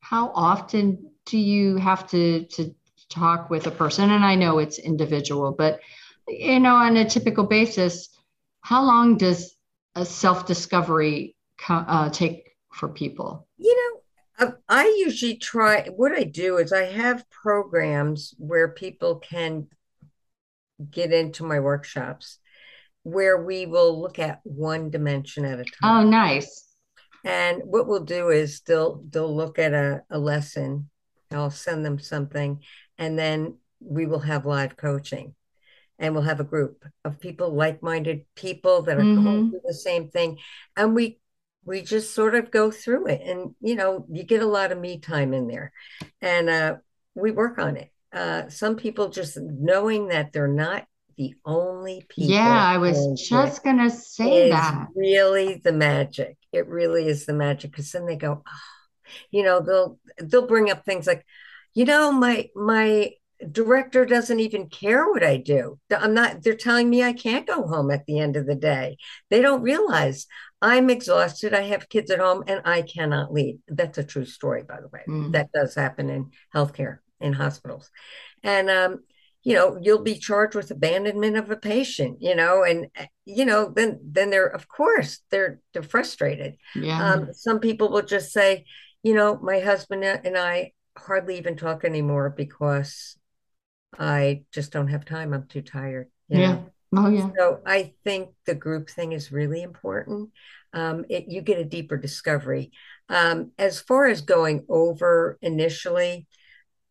how 0.00 0.30
often 0.34 1.10
do 1.26 1.38
you 1.38 1.76
have 1.76 2.08
to, 2.10 2.44
to 2.44 2.74
talk 3.08 3.50
with 3.50 3.66
a 3.66 3.70
person? 3.70 4.10
And 4.10 4.24
I 4.24 4.34
know 4.34 4.58
it's 4.58 4.78
individual, 4.78 5.52
but 5.52 5.80
you 6.26 6.60
know, 6.60 6.74
on 6.74 6.96
a 6.98 7.08
typical 7.08 7.44
basis, 7.44 8.10
how 8.60 8.84
long 8.84 9.16
does 9.16 9.56
a 9.98 10.04
self 10.04 10.46
discovery 10.46 11.36
uh, 11.68 12.10
take 12.10 12.56
for 12.72 12.88
people? 12.88 13.46
You 13.56 13.74
know, 14.40 14.52
I 14.68 14.84
usually 15.04 15.36
try, 15.36 15.86
what 15.88 16.12
I 16.12 16.22
do 16.22 16.58
is 16.58 16.72
I 16.72 16.84
have 16.84 17.28
programs 17.30 18.34
where 18.38 18.68
people 18.68 19.16
can 19.16 19.66
get 20.90 21.12
into 21.12 21.44
my 21.44 21.58
workshops 21.58 22.38
where 23.02 23.42
we 23.42 23.66
will 23.66 24.00
look 24.00 24.18
at 24.18 24.40
one 24.44 24.90
dimension 24.90 25.44
at 25.44 25.60
a 25.60 25.64
time. 25.64 25.72
Oh, 25.82 26.08
nice. 26.08 26.66
And 27.24 27.62
what 27.64 27.88
we'll 27.88 28.04
do 28.04 28.28
is 28.28 28.60
they'll 28.60 29.02
they'll 29.10 29.34
look 29.34 29.58
at 29.58 29.72
a, 29.72 30.02
a 30.10 30.18
lesson. 30.18 30.88
I'll 31.32 31.50
send 31.50 31.84
them 31.84 31.98
something, 31.98 32.62
and 32.96 33.18
then 33.18 33.58
we 33.80 34.06
will 34.06 34.20
have 34.20 34.46
live 34.46 34.76
coaching. 34.76 35.34
And 35.98 36.14
we'll 36.14 36.22
have 36.22 36.40
a 36.40 36.44
group 36.44 36.84
of 37.04 37.18
people, 37.18 37.50
like-minded 37.50 38.24
people 38.36 38.82
that 38.82 38.98
are 38.98 39.02
mm-hmm. 39.02 39.24
going 39.24 39.50
through 39.50 39.60
the 39.64 39.74
same 39.74 40.08
thing. 40.08 40.38
And 40.76 40.94
we 40.94 41.18
we 41.68 41.82
just 41.82 42.14
sort 42.14 42.34
of 42.34 42.50
go 42.50 42.70
through 42.70 43.06
it 43.06 43.20
and 43.24 43.54
you 43.60 43.76
know 43.76 44.06
you 44.10 44.24
get 44.24 44.42
a 44.42 44.46
lot 44.46 44.72
of 44.72 44.78
me 44.78 44.98
time 44.98 45.34
in 45.34 45.46
there 45.46 45.70
and 46.22 46.48
uh, 46.48 46.76
we 47.14 47.30
work 47.30 47.58
on 47.58 47.76
it 47.76 47.92
uh, 48.12 48.48
some 48.48 48.74
people 48.74 49.10
just 49.10 49.36
knowing 49.38 50.08
that 50.08 50.32
they're 50.32 50.48
not 50.48 50.86
the 51.18 51.34
only 51.44 52.04
people 52.08 52.30
yeah 52.30 52.64
i 52.64 52.78
was 52.78 53.28
just 53.28 53.62
gonna 53.62 53.90
say 53.90 54.50
that 54.50 54.86
really 54.94 55.60
the 55.62 55.72
magic 55.72 56.38
it 56.52 56.66
really 56.68 57.06
is 57.06 57.26
the 57.26 57.34
magic 57.34 57.70
because 57.70 57.92
then 57.92 58.06
they 58.06 58.16
go 58.16 58.42
oh. 58.46 59.12
you 59.30 59.42
know 59.42 59.60
they'll 59.60 59.98
they'll 60.18 60.46
bring 60.46 60.70
up 60.70 60.84
things 60.84 61.06
like 61.06 61.26
you 61.74 61.84
know 61.84 62.12
my 62.12 62.48
my 62.54 63.10
director 63.52 64.04
doesn't 64.04 64.40
even 64.40 64.68
care 64.68 65.08
what 65.08 65.22
I 65.22 65.36
do. 65.36 65.78
I'm 65.90 66.14
not, 66.14 66.42
they're 66.42 66.54
telling 66.54 66.90
me 66.90 67.02
I 67.02 67.12
can't 67.12 67.46
go 67.46 67.66
home 67.66 67.90
at 67.90 68.04
the 68.06 68.18
end 68.18 68.36
of 68.36 68.46
the 68.46 68.54
day. 68.54 68.96
They 69.30 69.40
don't 69.40 69.62
realize 69.62 70.26
I'm 70.60 70.90
exhausted. 70.90 71.54
I 71.54 71.62
have 71.62 71.88
kids 71.88 72.10
at 72.10 72.18
home 72.18 72.44
and 72.46 72.62
I 72.64 72.82
cannot 72.82 73.32
leave. 73.32 73.58
That's 73.68 73.98
a 73.98 74.04
true 74.04 74.24
story, 74.24 74.64
by 74.64 74.80
the 74.80 74.88
way. 74.88 75.02
Mm. 75.08 75.32
That 75.32 75.52
does 75.52 75.74
happen 75.74 76.10
in 76.10 76.30
healthcare, 76.54 76.98
in 77.20 77.32
hospitals. 77.32 77.90
And, 78.42 78.68
um, 78.68 79.00
you 79.44 79.54
know, 79.54 79.78
you'll 79.80 80.02
be 80.02 80.18
charged 80.18 80.56
with 80.56 80.70
abandonment 80.70 81.36
of 81.36 81.50
a 81.50 81.56
patient, 81.56 82.20
you 82.20 82.34
know, 82.34 82.64
and 82.64 82.88
you 83.24 83.44
know, 83.44 83.72
then 83.74 84.00
then 84.02 84.30
they're 84.30 84.48
of 84.48 84.68
course 84.68 85.20
they're 85.30 85.60
they're 85.72 85.82
frustrated. 85.82 86.56
Yeah. 86.74 87.12
Um, 87.12 87.28
some 87.32 87.60
people 87.60 87.88
will 87.88 88.02
just 88.02 88.32
say, 88.32 88.66
you 89.02 89.14
know, 89.14 89.38
my 89.40 89.60
husband 89.60 90.04
and 90.04 90.36
I 90.36 90.72
hardly 90.98 91.38
even 91.38 91.56
talk 91.56 91.84
anymore 91.84 92.30
because 92.36 93.16
I 93.98 94.42
just 94.52 94.72
don't 94.72 94.88
have 94.88 95.04
time. 95.04 95.32
I'm 95.32 95.46
too 95.46 95.62
tired. 95.62 96.08
yeah. 96.28 96.52
Know? 96.52 96.70
Oh 96.96 97.08
yeah. 97.08 97.30
So 97.36 97.60
I 97.66 97.92
think 98.04 98.30
the 98.46 98.54
group 98.54 98.88
thing 98.88 99.12
is 99.12 99.30
really 99.30 99.62
important. 99.62 100.30
Um, 100.72 101.04
it, 101.08 101.26
you 101.28 101.40
get 101.42 101.58
a 101.58 101.64
deeper 101.64 101.96
discovery. 101.96 102.72
Um, 103.08 103.52
as 103.58 103.80
far 103.80 104.06
as 104.06 104.20
going 104.22 104.64
over 104.68 105.38
initially, 105.42 106.26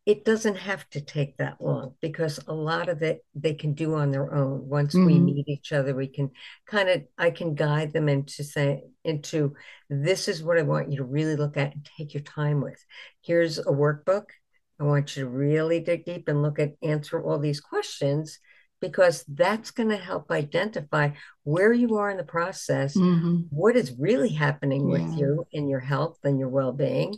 it 0.08 0.24
doesn't 0.24 0.56
have 0.56 0.88
to 0.88 1.02
take 1.02 1.36
that 1.36 1.60
long 1.60 1.94
because 2.00 2.40
a 2.48 2.54
lot 2.54 2.88
of 2.88 3.02
it 3.02 3.24
they 3.34 3.52
can 3.52 3.74
do 3.74 3.94
on 3.94 4.10
their 4.10 4.32
own. 4.34 4.66
Once 4.66 4.94
mm-hmm. 4.94 5.04
we 5.04 5.18
meet 5.18 5.48
each 5.48 5.70
other, 5.70 5.94
we 5.94 6.06
can 6.06 6.30
kind 6.66 6.88
of 6.88 7.02
I 7.18 7.30
can 7.30 7.54
guide 7.54 7.92
them 7.92 8.08
into 8.08 8.42
say 8.42 8.84
into 9.04 9.54
this 9.90 10.26
is 10.26 10.42
what 10.42 10.58
I 10.58 10.62
want 10.62 10.90
you 10.90 10.96
to 10.98 11.04
really 11.04 11.36
look 11.36 11.56
at 11.56 11.74
and 11.74 11.88
take 11.98 12.14
your 12.14 12.22
time 12.22 12.62
with. 12.62 12.82
Here's 13.20 13.58
a 13.58 13.64
workbook. 13.64 14.24
I 14.80 14.84
want 14.84 15.16
you 15.16 15.24
to 15.24 15.28
really 15.28 15.80
dig 15.80 16.04
deep 16.04 16.28
and 16.28 16.42
look 16.42 16.58
at 16.58 16.74
answer 16.82 17.22
all 17.22 17.38
these 17.38 17.60
questions 17.60 18.38
because 18.80 19.24
that's 19.26 19.70
going 19.70 19.88
to 19.88 19.96
help 19.96 20.30
identify 20.30 21.10
where 21.42 21.72
you 21.72 21.96
are 21.96 22.10
in 22.10 22.16
the 22.16 22.24
process, 22.24 22.96
mm-hmm. 22.96 23.40
what 23.50 23.76
is 23.76 23.94
really 23.98 24.28
happening 24.28 24.88
yeah. 24.88 24.92
with 24.92 25.18
you 25.18 25.46
in 25.52 25.68
your 25.68 25.80
health 25.80 26.18
and 26.22 26.38
your 26.38 26.48
well 26.48 26.72
being, 26.72 27.16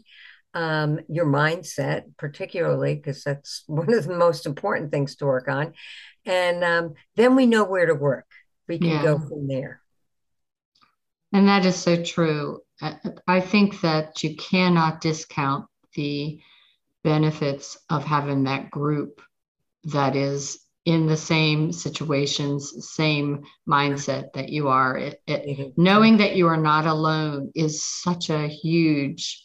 um, 0.54 1.00
your 1.08 1.26
mindset, 1.26 2.04
particularly, 2.16 2.94
because 2.94 3.22
that's 3.24 3.62
one 3.66 3.92
of 3.92 4.06
the 4.06 4.16
most 4.16 4.46
important 4.46 4.90
things 4.90 5.16
to 5.16 5.26
work 5.26 5.48
on. 5.48 5.74
And 6.24 6.64
um, 6.64 6.94
then 7.16 7.36
we 7.36 7.46
know 7.46 7.64
where 7.64 7.86
to 7.86 7.94
work. 7.94 8.26
We 8.68 8.78
can 8.78 8.88
yeah. 8.88 9.02
go 9.02 9.18
from 9.18 9.48
there. 9.48 9.80
And 11.32 11.48
that 11.48 11.64
is 11.64 11.76
so 11.76 12.02
true. 12.02 12.60
I 13.26 13.40
think 13.40 13.80
that 13.82 14.22
you 14.22 14.36
cannot 14.36 15.00
discount 15.00 15.66
the 15.94 16.40
benefits 17.02 17.78
of 17.88 18.04
having 18.04 18.44
that 18.44 18.70
group 18.70 19.20
that 19.84 20.16
is 20.16 20.58
in 20.84 21.06
the 21.06 21.16
same 21.16 21.72
situations, 21.72 22.90
same 22.94 23.44
mindset 23.68 24.32
that 24.32 24.48
you 24.48 24.68
are. 24.68 24.96
It, 24.96 25.22
it, 25.26 25.46
mm-hmm. 25.46 25.82
Knowing 25.82 26.16
that 26.18 26.36
you 26.36 26.46
are 26.48 26.56
not 26.56 26.86
alone 26.86 27.52
is 27.54 27.84
such 27.84 28.30
a 28.30 28.48
huge 28.48 29.44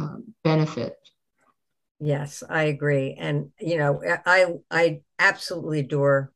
uh, 0.00 0.16
benefit. 0.42 0.96
Yes, 1.98 2.42
I 2.48 2.64
agree, 2.64 3.16
and 3.18 3.52
you 3.58 3.78
know, 3.78 4.02
I 4.26 4.46
I 4.70 5.00
absolutely 5.18 5.80
adore 5.80 6.30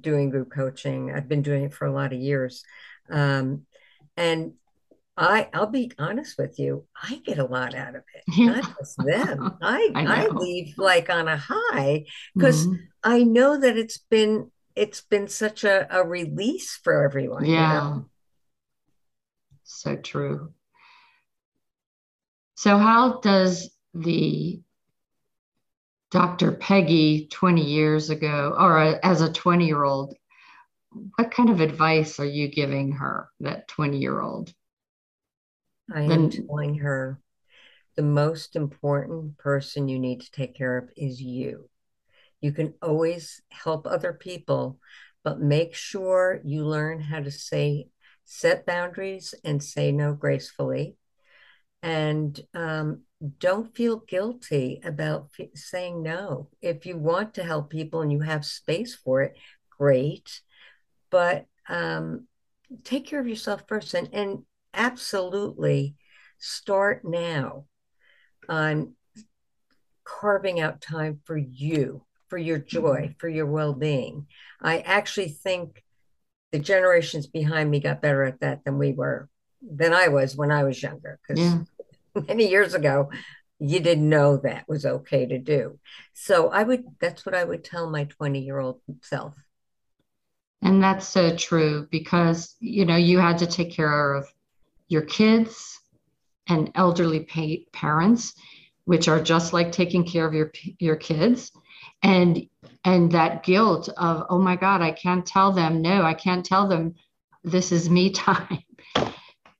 doing 0.00 0.28
group 0.28 0.52
coaching. 0.52 1.10
I've 1.10 1.28
been 1.28 1.40
doing 1.40 1.64
it 1.64 1.72
for 1.72 1.86
a 1.86 1.92
lot 1.92 2.12
of 2.12 2.18
years, 2.18 2.62
um, 3.08 3.64
and 4.18 4.52
I 5.20 5.48
I'll 5.52 5.66
be 5.66 5.92
honest 5.98 6.38
with 6.38 6.58
you, 6.58 6.84
I 7.00 7.20
get 7.24 7.38
a 7.38 7.44
lot 7.44 7.74
out 7.74 7.94
of 7.94 8.02
it. 8.14 8.24
Yeah. 8.34 8.46
Not 8.46 8.78
just 8.78 8.96
them. 8.98 9.58
I 9.60 9.90
I, 9.94 10.24
I, 10.24 10.26
leave 10.28 10.74
like 10.78 11.10
on 11.10 11.28
a 11.28 11.36
high 11.36 12.06
because 12.34 12.66
mm-hmm. 12.66 12.82
I 13.04 13.22
know 13.22 13.60
that 13.60 13.76
it's 13.76 13.98
been 13.98 14.50
it's 14.74 15.02
been 15.02 15.28
such 15.28 15.64
a, 15.64 15.86
a 15.94 16.06
release 16.06 16.78
for 16.82 17.04
everyone. 17.04 17.44
Yeah. 17.44 17.72
You 17.72 17.80
know? 17.90 18.04
So 19.64 19.96
true. 19.96 20.52
So 22.56 22.78
how 22.78 23.20
does 23.20 23.70
the 23.94 24.60
Dr. 26.10 26.52
Peggy 26.52 27.28
20 27.30 27.62
years 27.62 28.10
ago, 28.10 28.54
or 28.58 28.78
as 29.04 29.20
a 29.20 29.32
20 29.32 29.66
year 29.66 29.84
old, 29.84 30.14
what 31.16 31.30
kind 31.30 31.50
of 31.50 31.60
advice 31.60 32.18
are 32.18 32.26
you 32.26 32.48
giving 32.48 32.92
her, 32.92 33.28
that 33.40 33.68
20 33.68 33.98
year 33.98 34.20
old? 34.20 34.52
I 35.92 36.02
am 36.02 36.30
telling 36.30 36.76
her 36.78 37.20
the 37.96 38.02
most 38.02 38.56
important 38.56 39.36
person 39.38 39.88
you 39.88 39.98
need 39.98 40.20
to 40.22 40.30
take 40.30 40.54
care 40.54 40.78
of 40.78 40.90
is 40.96 41.20
you. 41.20 41.68
You 42.40 42.52
can 42.52 42.74
always 42.80 43.42
help 43.50 43.86
other 43.86 44.12
people, 44.12 44.78
but 45.22 45.40
make 45.40 45.74
sure 45.74 46.40
you 46.44 46.64
learn 46.64 47.00
how 47.00 47.20
to 47.20 47.30
say, 47.30 47.88
set 48.24 48.64
boundaries 48.64 49.34
and 49.44 49.62
say 49.62 49.92
no 49.92 50.14
gracefully. 50.14 50.96
And 51.82 52.38
um, 52.54 53.02
don't 53.38 53.74
feel 53.74 53.98
guilty 53.98 54.80
about 54.84 55.28
f- 55.38 55.48
saying 55.54 56.02
no. 56.02 56.48
If 56.62 56.86
you 56.86 56.96
want 56.96 57.34
to 57.34 57.44
help 57.44 57.70
people 57.70 58.02
and 58.02 58.12
you 58.12 58.20
have 58.20 58.44
space 58.44 58.94
for 58.94 59.22
it, 59.22 59.36
great. 59.78 60.40
But 61.10 61.46
um, 61.68 62.26
take 62.84 63.06
care 63.06 63.20
of 63.20 63.28
yourself 63.28 63.64
first 63.66 63.94
and, 63.94 64.08
and 64.12 64.44
absolutely 64.74 65.96
start 66.38 67.02
now 67.04 67.64
on 68.48 68.94
carving 70.04 70.60
out 70.60 70.80
time 70.80 71.20
for 71.24 71.36
you, 71.36 72.04
for 72.28 72.38
your 72.38 72.58
joy, 72.58 73.00
mm-hmm. 73.02 73.12
for 73.18 73.28
your 73.28 73.46
well 73.46 73.74
being. 73.74 74.26
I 74.60 74.80
actually 74.80 75.28
think 75.28 75.82
the 76.52 76.58
generations 76.58 77.26
behind 77.26 77.70
me 77.70 77.80
got 77.80 78.02
better 78.02 78.24
at 78.24 78.40
that 78.40 78.64
than 78.64 78.78
we 78.78 78.92
were, 78.92 79.28
than 79.62 79.92
I 79.92 80.08
was 80.08 80.36
when 80.36 80.50
I 80.50 80.64
was 80.64 80.82
younger. 80.82 81.18
Because 81.26 81.40
yeah. 81.40 82.22
many 82.28 82.48
years 82.48 82.74
ago, 82.74 83.10
you 83.60 83.78
didn't 83.78 84.08
know 84.08 84.38
that 84.38 84.68
was 84.68 84.86
okay 84.86 85.26
to 85.26 85.38
do. 85.38 85.78
So 86.14 86.48
I 86.48 86.62
would, 86.62 86.84
that's 86.98 87.24
what 87.24 87.34
I 87.34 87.44
would 87.44 87.62
tell 87.62 87.88
my 87.88 88.04
20 88.04 88.40
year 88.40 88.58
old 88.58 88.80
self. 89.02 89.34
And 90.62 90.82
that's 90.82 91.08
so 91.08 91.36
true 91.36 91.86
because, 91.90 92.56
you 92.58 92.84
know, 92.84 92.96
you 92.96 93.18
had 93.18 93.38
to 93.38 93.46
take 93.46 93.72
care 93.72 94.14
of 94.14 94.26
your 94.90 95.02
kids 95.02 95.80
and 96.48 96.70
elderly 96.74 97.20
pa- 97.20 97.64
parents, 97.72 98.34
which 98.84 99.08
are 99.08 99.22
just 99.22 99.52
like 99.52 99.72
taking 99.72 100.04
care 100.04 100.26
of 100.26 100.34
your 100.34 100.52
your 100.78 100.96
kids, 100.96 101.52
and 102.02 102.46
and 102.84 103.12
that 103.12 103.44
guilt 103.44 103.88
of 103.96 104.26
oh 104.28 104.38
my 104.38 104.56
god, 104.56 104.82
I 104.82 104.90
can't 104.90 105.24
tell 105.24 105.52
them 105.52 105.80
no, 105.80 106.02
I 106.02 106.12
can't 106.12 106.44
tell 106.44 106.68
them 106.68 106.94
this 107.44 107.72
is 107.72 107.88
me 107.88 108.10
time. 108.28 108.62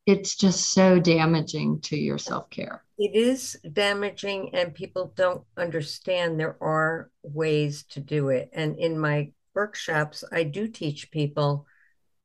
It's 0.04 0.34
just 0.34 0.72
so 0.72 0.98
damaging 0.98 1.80
to 1.82 1.96
your 1.96 2.18
self 2.18 2.50
care. 2.50 2.84
It 2.98 3.14
is 3.14 3.56
damaging, 3.72 4.50
and 4.54 4.74
people 4.74 5.12
don't 5.16 5.42
understand 5.56 6.38
there 6.38 6.56
are 6.60 7.10
ways 7.22 7.84
to 7.90 8.00
do 8.00 8.30
it. 8.30 8.50
And 8.52 8.76
in 8.78 8.98
my 8.98 9.30
workshops, 9.54 10.24
I 10.32 10.42
do 10.42 10.66
teach 10.66 11.10
people 11.10 11.66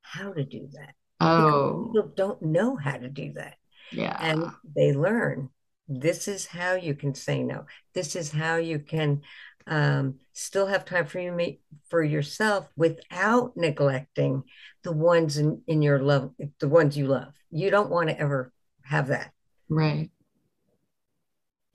how 0.02 0.34
to 0.34 0.44
do 0.44 0.68
that. 0.74 0.96
Oh, 1.20 1.92
people 1.94 2.12
don't 2.16 2.42
know 2.42 2.76
how 2.76 2.98
to 2.98 3.10
do 3.10 3.34
that. 3.34 3.56
Yeah. 3.92 4.18
And 4.20 4.52
they 4.76 4.94
learn 4.94 5.50
this 5.88 6.28
is 6.28 6.46
how 6.46 6.74
you 6.74 6.96
can 6.96 7.14
say 7.14 7.44
no. 7.44 7.66
This 7.94 8.16
is 8.16 8.32
how 8.32 8.56
you 8.56 8.80
can 8.80 9.22
um, 9.68 10.16
still 10.34 10.68
have 10.68 10.86
time 10.86 11.06
for 11.06 11.20
you 11.20 11.58
for 11.90 12.04
yourself 12.04 12.68
without 12.76 13.56
neglecting 13.56 14.44
the 14.84 14.92
ones 14.92 15.38
in, 15.38 15.62
in 15.68 15.82
your 15.82 16.00
love, 16.00 16.32
the 16.60 16.68
ones 16.68 16.98
you 16.98 17.08
love. 17.08 17.34
You 17.52 17.70
don't 17.72 17.90
want 17.90 18.10
to 18.10 18.20
ever 18.20 18.52
have 18.84 19.08
that. 19.08 19.32
Right. 19.70 20.12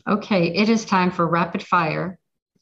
Okay, 0.09 0.55
it 0.55 0.69
is 0.69 0.85
time 0.85 1.11
for 1.11 1.27
rapid 1.27 1.63
fire. 1.63 2.19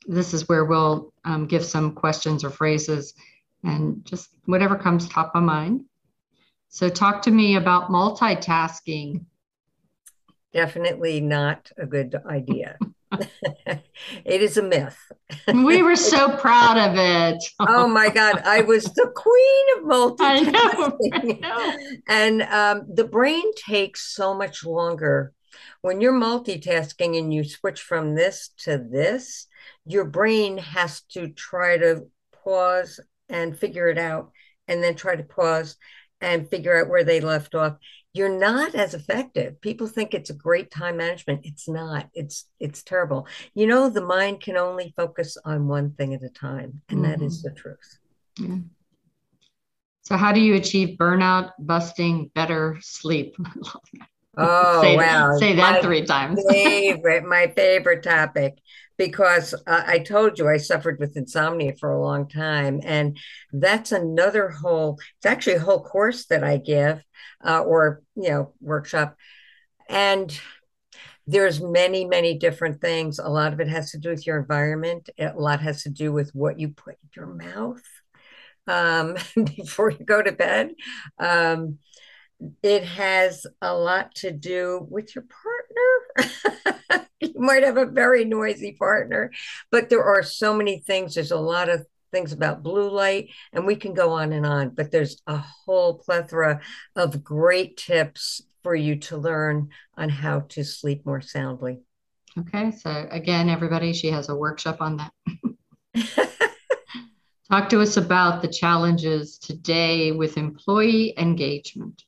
This 0.06 0.34
is 0.34 0.48
where 0.48 0.64
we'll 0.64 1.12
um, 1.24 1.46
give 1.46 1.64
some 1.64 1.92
questions 1.92 2.44
or 2.44 2.50
phrases 2.50 3.14
and 3.62 4.04
just 4.04 4.28
whatever 4.46 4.76
comes 4.76 5.08
top 5.08 5.32
of 5.34 5.42
mind. 5.42 5.84
So, 6.68 6.88
talk 6.88 7.22
to 7.22 7.30
me 7.30 7.56
about 7.56 7.90
multitasking. 7.90 9.24
Definitely 10.52 11.20
not 11.20 11.70
a 11.78 11.86
good 11.86 12.14
idea. 12.26 12.78
it 13.12 14.42
is 14.42 14.56
a 14.56 14.62
myth. 14.62 14.98
we 15.48 15.82
were 15.82 15.96
so 15.96 16.36
proud 16.36 16.76
of 16.76 16.96
it. 16.96 17.42
oh 17.60 17.88
my 17.88 18.10
God. 18.10 18.42
I 18.44 18.60
was 18.62 18.84
the 18.84 19.10
queen 19.14 19.66
of 19.78 19.84
multitasking. 19.84 20.54
I 21.12 21.18
know, 21.18 21.38
I 21.38 21.38
know. 21.40 21.78
And 22.06 22.42
um, 22.42 22.86
the 22.92 23.04
brain 23.04 23.54
takes 23.54 24.14
so 24.14 24.34
much 24.34 24.64
longer. 24.64 25.32
When 25.80 26.00
you're 26.00 26.12
multitasking 26.12 27.18
and 27.18 27.32
you 27.32 27.44
switch 27.44 27.80
from 27.80 28.14
this 28.14 28.50
to 28.58 28.78
this, 28.78 29.46
your 29.86 30.04
brain 30.04 30.58
has 30.58 31.00
to 31.12 31.28
try 31.28 31.78
to 31.78 32.08
pause 32.44 33.00
and 33.28 33.58
figure 33.58 33.88
it 33.88 33.98
out 33.98 34.32
and 34.66 34.82
then 34.82 34.94
try 34.94 35.16
to 35.16 35.22
pause 35.22 35.76
and 36.20 36.48
figure 36.48 36.78
out 36.78 36.88
where 36.88 37.04
they 37.04 37.20
left 37.20 37.54
off. 37.54 37.76
You're 38.14 38.28
not 38.28 38.74
as 38.74 38.94
effective. 38.94 39.60
People 39.60 39.86
think 39.86 40.14
it's 40.14 40.30
a 40.30 40.34
great 40.34 40.70
time 40.70 40.96
management. 40.96 41.40
It's 41.44 41.68
not. 41.68 42.08
It's 42.14 42.46
it's 42.58 42.82
terrible. 42.82 43.26
You 43.54 43.66
know 43.66 43.88
the 43.88 44.04
mind 44.04 44.40
can 44.40 44.56
only 44.56 44.92
focus 44.96 45.36
on 45.44 45.68
one 45.68 45.92
thing 45.92 46.14
at 46.14 46.22
a 46.22 46.28
time 46.28 46.82
and 46.88 47.00
mm-hmm. 47.00 47.10
that 47.10 47.22
is 47.22 47.38
mm-hmm. 47.38 47.54
the 47.54 47.60
truth. 47.60 47.98
Yeah. 48.38 48.56
so 50.02 50.16
how 50.16 50.32
do 50.32 50.40
you 50.40 50.54
achieve 50.54 50.96
burnout 50.96 51.50
busting 51.58 52.30
better 52.34 52.78
sleep? 52.80 53.36
Oh 54.40 54.82
say 54.82 54.96
wow. 54.96 55.36
Say 55.36 55.56
that 55.56 55.72
my 55.72 55.80
three 55.80 56.04
times. 56.04 56.40
favorite 56.50 57.24
my 57.24 57.48
favorite 57.56 58.04
topic 58.04 58.58
because 58.98 59.54
uh, 59.66 59.84
I 59.86 60.00
told 60.00 60.38
you 60.38 60.48
I 60.48 60.58
suffered 60.58 60.98
with 60.98 61.16
insomnia 61.16 61.74
for 61.78 61.92
a 61.92 62.02
long 62.02 62.28
time. 62.28 62.80
And 62.84 63.16
that's 63.52 63.92
another 63.92 64.50
whole, 64.50 64.98
it's 65.16 65.26
actually 65.26 65.54
a 65.54 65.60
whole 65.60 65.82
course 65.82 66.26
that 66.26 66.44
I 66.44 66.58
give 66.58 67.02
uh, 67.42 67.60
or, 67.60 68.02
you 68.16 68.30
know, 68.30 68.52
workshop. 68.60 69.16
And 69.88 70.38
there's 71.26 71.60
many, 71.60 72.04
many 72.04 72.38
different 72.38 72.80
things. 72.80 73.18
A 73.18 73.28
lot 73.28 73.52
of 73.52 73.60
it 73.60 73.68
has 73.68 73.92
to 73.92 73.98
do 73.98 74.10
with 74.10 74.26
your 74.26 74.38
environment, 74.38 75.08
a 75.18 75.32
lot 75.34 75.60
has 75.60 75.84
to 75.84 75.90
do 75.90 76.12
with 76.12 76.30
what 76.34 76.58
you 76.58 76.70
put 76.70 76.96
in 77.02 77.08
your 77.14 77.26
mouth 77.26 77.82
um, 78.66 79.16
before 79.44 79.90
you 79.90 80.04
go 80.04 80.20
to 80.20 80.32
bed. 80.32 80.72
Um, 81.18 81.78
it 82.62 82.84
has 82.84 83.46
a 83.60 83.74
lot 83.74 84.14
to 84.16 84.30
do 84.30 84.86
with 84.88 85.14
your 85.14 85.22
partner. 85.22 85.57
you 87.20 87.34
might 87.36 87.62
have 87.62 87.76
a 87.76 87.86
very 87.86 88.24
noisy 88.24 88.72
partner, 88.72 89.30
but 89.70 89.88
there 89.88 90.04
are 90.04 90.22
so 90.22 90.54
many 90.54 90.78
things. 90.78 91.14
There's 91.14 91.30
a 91.30 91.38
lot 91.38 91.68
of 91.68 91.86
things 92.10 92.32
about 92.32 92.62
blue 92.62 92.90
light, 92.90 93.30
and 93.52 93.66
we 93.66 93.76
can 93.76 93.94
go 93.94 94.10
on 94.10 94.32
and 94.32 94.46
on, 94.46 94.70
but 94.70 94.90
there's 94.90 95.20
a 95.26 95.36
whole 95.36 95.98
plethora 95.98 96.60
of 96.96 97.22
great 97.22 97.76
tips 97.76 98.42
for 98.62 98.74
you 98.74 98.96
to 98.96 99.16
learn 99.16 99.68
on 99.96 100.08
how 100.08 100.40
to 100.40 100.64
sleep 100.64 101.04
more 101.06 101.20
soundly. 101.20 101.80
Okay, 102.38 102.70
so 102.70 103.08
again, 103.10 103.48
everybody, 103.48 103.92
she 103.92 104.10
has 104.10 104.28
a 104.28 104.36
workshop 104.36 104.78
on 104.80 104.96
that. 104.96 105.12
Talk 107.50 107.70
to 107.70 107.80
us 107.80 107.96
about 107.96 108.42
the 108.42 108.48
challenges 108.48 109.38
today 109.38 110.12
with 110.12 110.36
employee 110.36 111.14
engagement. 111.16 112.04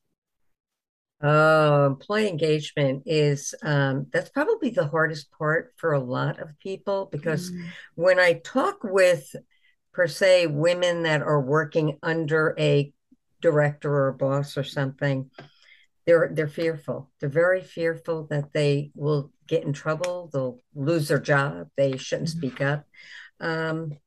Oh, 1.23 1.85
employee 1.85 2.29
engagement 2.29 3.03
is 3.05 3.53
um, 3.61 4.07
that's 4.11 4.29
probably 4.29 4.71
the 4.71 4.87
hardest 4.87 5.31
part 5.31 5.73
for 5.77 5.93
a 5.93 5.99
lot 5.99 6.39
of 6.39 6.57
people 6.59 7.09
because 7.11 7.51
mm. 7.51 7.63
when 7.93 8.19
I 8.19 8.41
talk 8.43 8.83
with, 8.83 9.35
per 9.93 10.07
se, 10.07 10.47
women 10.47 11.03
that 11.03 11.21
are 11.21 11.41
working 11.41 11.99
under 12.01 12.55
a 12.57 12.91
director 13.39 13.93
or 13.93 14.07
a 14.07 14.13
boss 14.13 14.57
or 14.57 14.63
something, 14.63 15.29
they're 16.07 16.31
they're 16.33 16.47
fearful. 16.47 17.11
They're 17.19 17.29
very 17.29 17.61
fearful 17.61 18.25
that 18.31 18.51
they 18.53 18.91
will 18.95 19.31
get 19.47 19.63
in 19.63 19.73
trouble. 19.73 20.29
They'll 20.33 20.59
lose 20.73 21.07
their 21.07 21.19
job. 21.19 21.67
They 21.77 21.97
shouldn't 21.97 22.29
mm. 22.29 22.37
speak 22.37 22.61
up. 22.61 22.85
Um, 23.39 23.97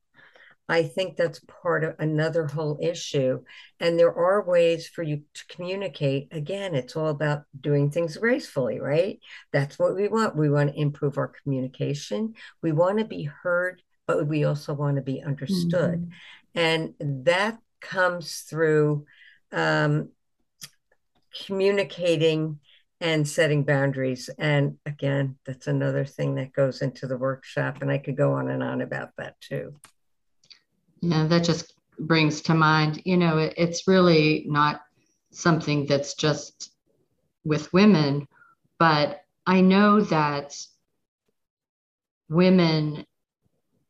I 0.67 0.83
think 0.83 1.15
that's 1.15 1.39
part 1.61 1.83
of 1.83 1.95
another 1.99 2.47
whole 2.47 2.79
issue. 2.81 3.43
And 3.79 3.99
there 3.99 4.13
are 4.13 4.43
ways 4.43 4.87
for 4.87 5.03
you 5.03 5.21
to 5.35 5.47
communicate. 5.47 6.29
Again, 6.31 6.73
it's 6.73 6.95
all 6.95 7.09
about 7.09 7.43
doing 7.59 7.91
things 7.91 8.17
gracefully, 8.17 8.79
right? 8.79 9.19
That's 9.53 9.77
what 9.77 9.95
we 9.95 10.07
want. 10.07 10.35
We 10.35 10.49
want 10.49 10.71
to 10.71 10.79
improve 10.79 11.17
our 11.17 11.31
communication. 11.43 12.33
We 12.63 12.71
want 12.71 12.97
to 12.97 13.05
be 13.05 13.23
heard, 13.23 13.83
but 14.07 14.27
we 14.27 14.43
also 14.43 14.73
want 14.73 14.95
to 14.95 15.03
be 15.03 15.21
understood. 15.21 16.09
Mm-hmm. 16.55 16.59
And 16.59 17.25
that 17.25 17.59
comes 17.79 18.39
through 18.39 19.05
um, 19.51 20.09
communicating 21.45 22.59
and 23.01 23.27
setting 23.27 23.63
boundaries. 23.63 24.31
And 24.39 24.77
again, 24.85 25.37
that's 25.45 25.67
another 25.67 26.05
thing 26.05 26.35
that 26.35 26.53
goes 26.53 26.81
into 26.81 27.05
the 27.05 27.17
workshop. 27.17 27.81
And 27.81 27.91
I 27.91 27.99
could 27.99 28.17
go 28.17 28.33
on 28.33 28.49
and 28.49 28.63
on 28.63 28.81
about 28.81 29.09
that 29.17 29.39
too. 29.41 29.75
Yeah, 31.01 31.27
that 31.27 31.43
just 31.43 31.73
brings 31.99 32.41
to 32.41 32.53
mind, 32.53 33.01
you 33.05 33.17
know, 33.17 33.37
it, 33.37 33.53
it's 33.57 33.87
really 33.87 34.45
not 34.47 34.81
something 35.31 35.85
that's 35.85 36.13
just 36.15 36.71
with 37.43 37.71
women, 37.73 38.27
but 38.79 39.21
I 39.45 39.61
know 39.61 40.01
that 40.01 40.55
women 42.29 43.05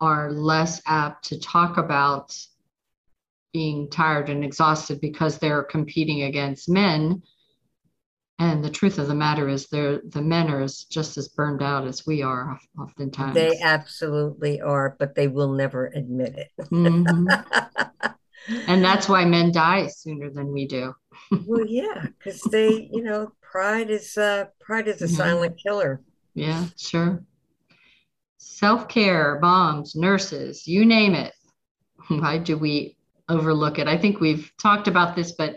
are 0.02 0.32
less 0.32 0.82
apt 0.86 1.30
to 1.30 1.40
talk 1.40 1.78
about 1.78 2.38
being 3.54 3.90
tired 3.90 4.30
and 4.30 4.44
exhausted 4.44 5.00
because 5.00 5.38
they're 5.38 5.64
competing 5.64 6.24
against 6.24 6.68
men 6.68 7.24
and 8.38 8.64
the 8.64 8.70
truth 8.70 8.98
of 8.98 9.08
the 9.08 9.16
matter 9.16 9.48
is, 9.48 9.68
they're, 9.68 10.02
the 10.10 10.22
men 10.22 10.50
are 10.50 10.66
just 10.90 11.18
as 11.18 11.30
burned 11.30 11.64
out 11.64 11.88
as 11.88 12.06
we 12.06 12.22
are, 12.22 12.60
oftentimes. 12.80 13.34
They 13.34 13.60
absolutely 13.62 14.60
are, 14.62 14.96
but 15.00 15.16
they 15.16 15.28
will 15.28 15.54
never 15.54 15.88
admit 15.88 16.36
it. 16.38 16.52
mm-hmm. 16.70 17.28
And 18.68 18.84
that's 18.84 19.10
why 19.10 19.26
men 19.26 19.52
die 19.52 19.88
sooner 19.88 20.30
than 20.30 20.52
we 20.52 20.68
do. 20.68 20.94
well, 21.48 21.66
yeah, 21.66 22.06
because 22.06 22.42
they, 22.42 22.90
you 22.94 23.04
know, 23.04 23.32
pride 23.42 23.90
is 23.90 24.18
uh, 24.18 24.46
pride 24.60 24.88
is 24.88 25.02
a 25.02 25.08
silent 25.08 25.58
killer. 25.58 26.02
Yeah, 26.36 26.66
sure. 26.78 27.24
Self 28.38 28.88
care, 28.88 29.40
moms, 29.42 29.96
nurses, 29.96 30.68
you 30.68 30.86
name 30.86 31.16
it. 31.16 31.34
Why 32.08 32.38
do 32.38 32.58
we 32.58 32.98
overlook 33.28 33.80
it? 33.80 33.88
I 33.88 33.98
think 33.98 34.20
we've 34.20 34.52
talked 34.62 34.88
about 34.88 35.16
this, 35.16 35.32
but 35.32 35.56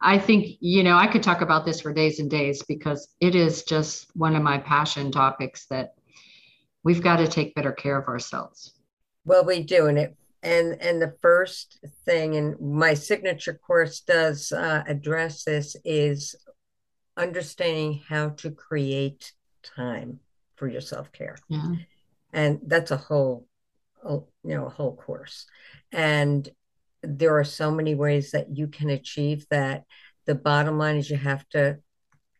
I 0.00 0.18
think, 0.18 0.58
you 0.60 0.82
know, 0.82 0.96
I 0.96 1.06
could 1.06 1.22
talk 1.22 1.40
about 1.40 1.64
this 1.64 1.80
for 1.80 1.92
days 1.92 2.18
and 2.20 2.30
days 2.30 2.62
because 2.62 3.08
it 3.20 3.34
is 3.34 3.64
just 3.64 4.08
one 4.14 4.36
of 4.36 4.42
my 4.42 4.58
passion 4.58 5.10
topics 5.10 5.66
that 5.70 5.94
we've 6.84 7.02
got 7.02 7.16
to 7.16 7.28
take 7.28 7.54
better 7.54 7.72
care 7.72 7.98
of 7.98 8.06
ourselves. 8.06 8.74
Well, 9.24 9.44
we 9.44 9.62
do. 9.62 9.86
And 9.86 9.98
it, 9.98 10.16
and, 10.42 10.80
and 10.80 11.00
the 11.00 11.14
first 11.22 11.78
thing, 12.04 12.36
and 12.36 12.60
my 12.60 12.94
signature 12.94 13.54
course 13.54 14.00
does 14.00 14.52
uh, 14.52 14.84
address 14.86 15.44
this, 15.44 15.76
is 15.84 16.36
understanding 17.16 18.02
how 18.06 18.28
to 18.30 18.50
create 18.50 19.32
time 19.62 20.20
for 20.56 20.68
your 20.68 20.80
self 20.80 21.10
care. 21.12 21.36
Yeah. 21.48 21.74
And 22.32 22.60
that's 22.66 22.90
a 22.90 22.96
whole, 22.96 23.46
you 24.04 24.24
know, 24.44 24.66
a 24.66 24.70
whole 24.70 24.94
course. 24.94 25.46
And 25.90 26.48
there 27.02 27.38
are 27.38 27.44
so 27.44 27.70
many 27.70 27.94
ways 27.94 28.30
that 28.30 28.56
you 28.56 28.66
can 28.66 28.90
achieve 28.90 29.46
that 29.50 29.84
the 30.26 30.34
bottom 30.34 30.78
line 30.78 30.96
is 30.96 31.10
you 31.10 31.16
have 31.16 31.48
to 31.50 31.76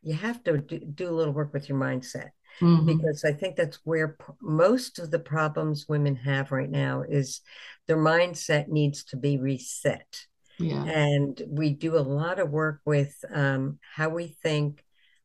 you 0.03 0.15
have 0.15 0.43
to 0.45 0.59
do, 0.59 0.79
do 0.79 1.09
a 1.09 1.15
little 1.15 1.33
work 1.33 1.53
with 1.53 1.69
your 1.69 1.79
mindset 1.79 2.31
mm-hmm. 2.61 2.87
because 2.87 3.25
i 3.25 3.33
think 3.33 3.57
that's 3.57 3.79
where 3.85 4.09
p- 4.09 4.33
most 4.41 4.99
of 4.99 5.11
the 5.11 5.19
problems 5.19 5.87
women 5.89 6.17
have 6.17 6.53
right 6.53 6.71
now 6.71 7.03
is 7.03 7.41
their 7.87 7.99
mindset 7.99 8.69
needs 8.69 9.05
to 9.05 9.17
be 9.17 9.39
reset 9.39 10.27
yeah. 10.59 10.85
and 10.85 11.43
we 11.49 11.71
do 11.71 11.97
a 11.97 12.01
lot 12.01 12.39
of 12.39 12.51
work 12.51 12.81
with 12.85 13.15
um, 13.33 13.79
how 13.95 14.09
we 14.09 14.29
think 14.43 14.83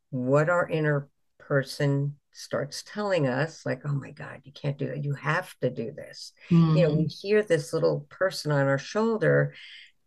what 0.09 0.49
our 0.49 0.67
inner 0.67 1.09
person 1.39 2.15
starts 2.33 2.83
telling 2.83 3.27
us 3.27 3.65
like 3.65 3.81
oh 3.85 3.93
my 3.93 4.11
god 4.11 4.41
you 4.43 4.51
can't 4.51 4.77
do 4.77 4.87
that 4.87 5.03
you 5.03 5.13
have 5.13 5.53
to 5.59 5.69
do 5.69 5.91
this 5.91 6.33
mm-hmm. 6.49 6.77
you 6.77 6.83
know 6.83 6.93
we 6.93 7.03
mm-hmm. 7.03 7.27
hear 7.27 7.43
this 7.43 7.73
little 7.73 8.05
person 8.09 8.51
on 8.51 8.67
our 8.67 8.77
shoulder 8.77 9.53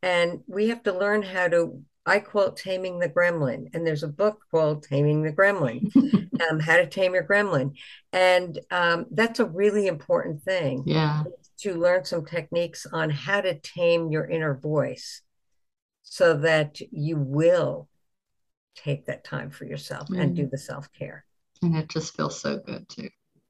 and 0.03 0.41
we 0.47 0.69
have 0.69 0.83
to 0.83 0.93
learn 0.93 1.23
how 1.23 1.49
to 1.49 1.83
i 2.07 2.19
quote 2.19 2.57
taming 2.57 2.99
the 2.99 3.09
gremlin 3.09 3.67
and 3.75 3.87
there's 3.87 4.03
a 4.03 4.09
book 4.09 4.41
called 4.51 4.83
taming 4.83 5.23
the 5.23 5.33
gremlin 5.33 5.91
um, 6.51 6.61
how 6.61 6.77
to 6.77 6.87
tame 6.87 7.15
your 7.15 7.25
gremlin 7.25 7.73
and 8.13 8.59
um, 8.71 9.07
that's 9.11 9.41
a 9.41 9.45
really 9.45 9.87
important 9.87 10.43
thing 10.43 10.83
yeah 10.87 11.23
to 11.59 11.75
learn 11.75 12.05
some 12.05 12.25
techniques 12.25 12.87
on 12.93 13.11
how 13.11 13.41
to 13.41 13.59
tame 13.61 14.11
your 14.11 14.27
inner 14.27 14.55
voice 14.55 15.23
so 16.03 16.37
that 16.37 16.79
you 16.91 17.17
will 17.17 17.89
take 18.75 19.07
that 19.07 19.25
time 19.25 19.51
for 19.51 19.65
yourself 19.65 20.09
mm-hmm. 20.09 20.21
and 20.21 20.37
do 20.37 20.49
the 20.51 20.59
self-care 20.59 21.25
and 21.65 21.77
it 21.77 21.89
just 21.89 22.17
feels 22.17 22.41
so 22.41 22.59
good 22.59 22.89
too. 22.89 23.09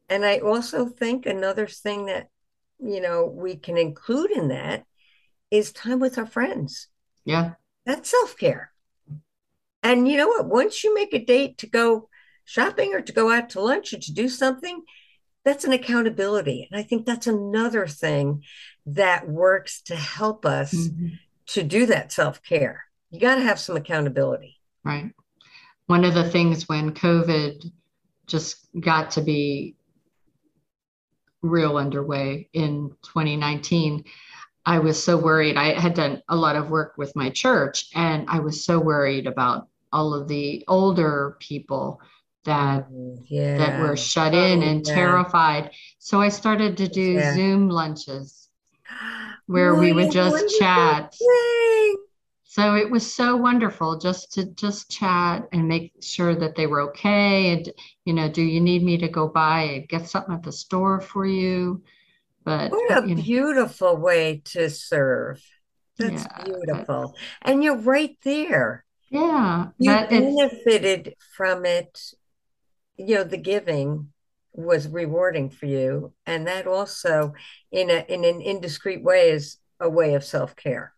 and 0.09 0.25
I 0.25 0.39
also 0.39 0.87
think 0.87 1.27
another 1.27 1.67
thing 1.67 2.07
that 2.07 2.29
you 2.81 3.01
know 3.01 3.27
we 3.27 3.57
can 3.57 3.77
include 3.77 4.31
in 4.31 4.49
that 4.49 4.85
is 5.51 5.73
time 5.73 6.01
with 6.01 6.19
our 6.19 6.27
friends. 6.27 6.89
Yeah. 7.25 7.53
That's 7.87 8.11
self-care. 8.11 8.73
And 9.83 10.09
you 10.09 10.17
know 10.17 10.29
what? 10.29 10.47
Once 10.47 10.83
you 10.83 10.95
make 10.95 11.13
a 11.13 11.25
date 11.25 11.59
to 11.59 11.67
go 11.67 12.09
shopping 12.45 12.95
or 12.95 13.01
to 13.01 13.13
go 13.13 13.31
out 13.31 13.51
to 13.51 13.61
lunch 13.61 13.93
or 13.93 13.99
to 13.99 14.13
do 14.13 14.29
something, 14.29 14.83
that's 15.45 15.65
an 15.65 15.73
accountability. 15.73 16.67
And 16.71 16.81
I 16.81 16.83
think 16.83 17.05
that's 17.05 17.27
another 17.27 17.87
thing 17.87 18.43
that 18.87 19.29
works 19.29 19.83
to 19.83 19.97
help 19.97 20.47
us 20.47 20.75
mm-hmm. 20.75 21.09
to 21.49 21.63
do 21.63 21.87
that 21.87 22.13
self 22.13 22.43
care. 22.43 22.85
You 23.11 23.21
got 23.21 23.37
to 23.37 23.43
have 23.43 23.61
some 23.61 23.77
accountability. 23.77 24.57
Right. 24.83 25.13
One 25.87 26.05
of 26.05 26.15
the 26.15 26.29
things 26.31 26.69
when 26.69 26.95
COVID 26.95 27.71
just 28.27 28.67
got 28.81 29.13
to 29.13 29.21
be 29.21 29.77
real 31.43 31.77
underway 31.77 32.49
in 32.53 32.91
2019, 33.03 34.05
I 34.67 34.79
was 34.79 35.03
so 35.03 35.17
worried. 35.17 35.57
I 35.57 35.79
had 35.79 35.95
done 35.95 36.23
a 36.29 36.37
lot 36.37 36.57
of 36.57 36.71
work 36.71 36.95
with 36.97 37.15
my 37.15 37.31
church, 37.31 37.91
and 37.95 38.27
I 38.29 38.41
was 38.41 38.65
so 38.65 38.81
worried 38.81 39.27
about 39.27 39.69
all 39.93 40.15
of 40.15 40.27
the 40.27 40.65
older 40.67 41.37
people 41.39 42.01
that 42.45 42.87
yeah. 43.27 43.59
that 43.59 43.81
were 43.81 43.97
shut 43.97 44.35
in 44.35 44.63
oh, 44.63 44.67
and 44.67 44.87
yeah. 44.87 44.95
terrified. 44.95 45.71
So 45.99 46.21
I 46.21 46.31
started 46.31 46.79
to 46.79 46.89
do 46.89 47.13
yeah. 47.13 47.35
Zoom 47.35 47.69
lunches 47.69 48.49
where 49.47 49.75
what 49.75 49.81
we 49.81 49.93
would 49.93 50.11
just 50.11 50.59
chat. 50.59 51.15
Thing. 51.15 51.97
So 52.55 52.77
it 52.77 52.89
was 52.89 53.13
so 53.13 53.35
wonderful 53.35 53.99
just 53.99 54.33
to 54.35 54.45
just 54.45 54.89
chat 54.89 55.49
and 55.51 55.67
make 55.67 55.93
sure 56.01 56.37
that 56.37 56.55
they 56.55 56.69
were 56.69 56.83
okay. 56.83 57.53
And 57.53 57.69
you 58.05 58.13
know, 58.13 58.31
do 58.31 58.43
you 58.43 58.61
need 58.61 58.85
me 58.85 58.97
to 58.99 59.09
go 59.09 59.27
by 59.27 59.63
and 59.63 59.89
get 59.89 60.09
something 60.09 60.37
at 60.37 60.45
the 60.45 60.53
store 60.53 61.01
for 61.01 61.27
you? 61.27 61.83
But 62.45 62.71
what 62.71 63.05
a 63.05 63.09
you 63.09 63.17
know. 63.17 63.23
beautiful 63.23 63.97
way 63.97 64.43
to 64.53 64.71
serve. 64.71 65.43
That's 65.99 66.27
beautiful. 66.45 67.17
But, 67.43 67.51
and 67.51 67.65
you're 67.65 67.77
right 67.79 68.17
there. 68.23 68.85
Yeah. 69.11 69.71
You 69.79 69.91
benefited 69.91 71.15
from 71.37 71.67
it 71.67 71.99
you 72.97 73.17
know 73.17 73.25
the 73.25 73.37
giving 73.37 74.13
was 74.53 74.87
rewarding 74.87 75.51
for 75.51 75.67
you 75.67 76.13
and 76.27 76.47
that 76.47 76.67
also 76.69 77.35
in 77.73 77.91
a 77.91 78.05
in 78.09 78.25
an 78.25 78.41
indiscreet 78.41 79.03
way 79.03 79.31
is 79.31 79.59
a 79.81 79.91
way 79.91 80.15
of 80.15 80.23
self-care 80.23 80.94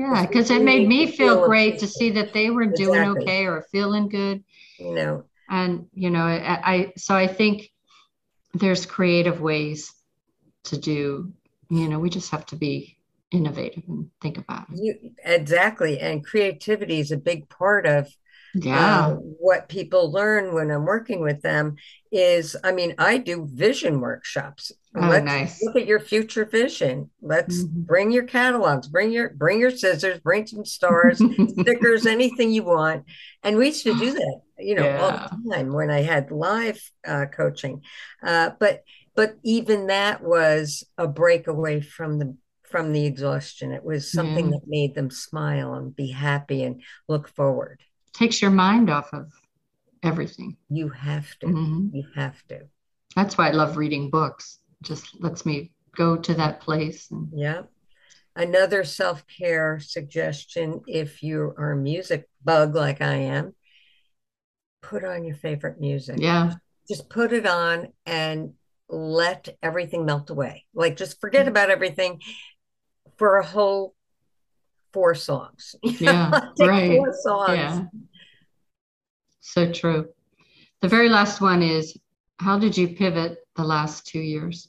yeah 0.00 0.26
because 0.26 0.50
it 0.50 0.62
made 0.62 0.88
me 0.88 1.06
feel, 1.06 1.46
great 1.46 1.78
to 1.78 1.86
see 1.86 2.10
that 2.10 2.32
they 2.32 2.50
were 2.50 2.62
exactly. 2.62 2.84
doing 2.84 3.08
okay 3.08 3.46
or 3.46 3.66
feeling 3.70 4.08
good. 4.08 4.42
You 4.78 4.94
know. 4.94 5.24
And 5.48 5.86
you 5.92 6.10
know 6.10 6.22
I, 6.22 6.72
I 6.72 6.92
so 6.96 7.14
i 7.14 7.26
think 7.26 7.70
there's 8.54 8.86
creative 8.86 9.40
ways 9.40 9.92
to 10.64 10.78
do 10.78 11.32
you 11.68 11.88
know 11.88 11.98
we 11.98 12.10
just 12.10 12.30
have 12.30 12.46
to 12.46 12.56
be 12.56 12.96
innovative 13.30 13.84
and 13.86 14.10
think 14.20 14.38
about 14.38 14.66
it. 14.70 14.80
You, 14.80 15.12
exactly 15.24 16.00
and 16.00 16.24
creativity 16.24 16.98
is 17.00 17.12
a 17.12 17.16
big 17.16 17.48
part 17.48 17.86
of 17.86 18.08
yeah. 18.54 19.06
Uh, 19.06 19.14
what 19.14 19.68
people 19.68 20.10
learn 20.10 20.54
when 20.54 20.70
i'm 20.70 20.84
working 20.84 21.20
with 21.20 21.40
them 21.42 21.76
is 22.12 22.56
i 22.64 22.72
mean 22.72 22.94
i 22.98 23.16
do 23.16 23.46
vision 23.50 24.00
workshops. 24.00 24.72
Oh, 24.96 25.06
let's 25.06 25.24
nice. 25.24 25.62
look 25.62 25.76
at 25.76 25.86
your 25.86 26.00
future 26.00 26.44
vision. 26.44 27.10
Let's 27.22 27.62
mm-hmm. 27.62 27.82
bring 27.82 28.10
your 28.10 28.24
catalogs 28.24 28.88
bring 28.88 29.12
your 29.12 29.30
bring 29.30 29.60
your 29.60 29.70
scissors 29.70 30.18
bring 30.18 30.46
some 30.46 30.64
stars 30.64 31.22
stickers 31.60 32.06
anything 32.06 32.50
you 32.50 32.64
want. 32.64 33.04
And 33.42 33.56
we 33.56 33.66
used 33.66 33.84
to 33.84 33.96
do 33.96 34.12
that 34.12 34.40
you 34.58 34.74
know 34.74 34.84
yeah. 34.84 35.00
all 35.00 35.10
the 35.10 35.54
time 35.54 35.72
when 35.72 35.90
i 35.90 36.02
had 36.02 36.30
live 36.30 36.80
uh, 37.06 37.26
coaching. 37.26 37.82
Uh, 38.22 38.50
but 38.58 38.82
but 39.14 39.36
even 39.42 39.88
that 39.88 40.22
was 40.22 40.84
a 40.98 41.06
breakaway 41.06 41.80
from 41.80 42.18
the 42.18 42.36
from 42.64 42.92
the 42.92 43.04
exhaustion. 43.04 43.72
It 43.72 43.84
was 43.84 44.10
something 44.10 44.50
that 44.50 44.62
made 44.66 44.94
them 44.94 45.10
smile 45.10 45.74
and 45.74 45.94
be 45.94 46.10
happy 46.10 46.62
and 46.62 46.82
look 47.08 47.28
forward 47.28 47.80
takes 48.12 48.42
your 48.42 48.50
mind 48.50 48.90
off 48.90 49.12
of 49.12 49.30
everything. 50.02 50.56
You 50.68 50.88
have 50.90 51.38
to. 51.40 51.46
Mm-hmm. 51.46 51.96
You 51.96 52.04
have 52.14 52.42
to. 52.48 52.62
That's 53.16 53.36
why 53.36 53.48
I 53.48 53.52
love 53.52 53.76
reading 53.76 54.10
books. 54.10 54.58
Just 54.82 55.20
lets 55.20 55.44
me 55.44 55.72
go 55.96 56.16
to 56.16 56.34
that 56.34 56.60
place. 56.60 57.10
And... 57.10 57.28
Yeah. 57.34 57.62
Another 58.36 58.84
self 58.84 59.24
care 59.26 59.80
suggestion 59.80 60.82
if 60.86 61.22
you 61.22 61.54
are 61.58 61.72
a 61.72 61.76
music 61.76 62.28
bug 62.42 62.74
like 62.74 63.02
I 63.02 63.14
am, 63.14 63.54
put 64.82 65.04
on 65.04 65.24
your 65.24 65.36
favorite 65.36 65.80
music. 65.80 66.18
Yeah. 66.18 66.54
Just 66.88 67.08
put 67.08 67.32
it 67.32 67.46
on 67.46 67.88
and 68.06 68.54
let 68.88 69.48
everything 69.62 70.04
melt 70.04 70.30
away. 70.30 70.66
Like 70.74 70.96
just 70.96 71.20
forget 71.20 71.42
mm-hmm. 71.42 71.50
about 71.50 71.70
everything 71.70 72.20
for 73.16 73.38
a 73.38 73.44
whole 73.44 73.94
four 74.92 75.14
songs. 75.14 75.74
Yeah, 76.00 76.40
right. 76.60 76.96
Four 76.96 77.12
songs. 77.22 77.56
Yeah. 77.56 77.84
So 79.40 79.72
true. 79.72 80.08
The 80.80 80.88
very 80.88 81.08
last 81.08 81.40
one 81.40 81.62
is 81.62 81.96
how 82.38 82.58
did 82.58 82.76
you 82.76 82.88
pivot 82.88 83.38
the 83.56 83.64
last 83.64 84.06
two 84.06 84.20
years? 84.20 84.68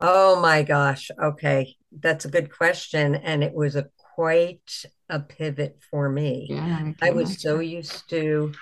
Oh 0.00 0.40
my 0.40 0.62
gosh. 0.62 1.10
Okay. 1.22 1.76
That's 1.92 2.24
a 2.24 2.30
good 2.30 2.52
question. 2.52 3.14
And 3.14 3.44
it 3.44 3.54
was 3.54 3.76
a 3.76 3.88
quite 4.14 4.84
a 5.08 5.20
pivot 5.20 5.78
for 5.90 6.08
me. 6.08 6.48
Yeah. 6.50 6.92
I, 7.00 7.08
I 7.08 7.10
was 7.12 7.40
so 7.40 7.60
used 7.60 8.08
to 8.10 8.52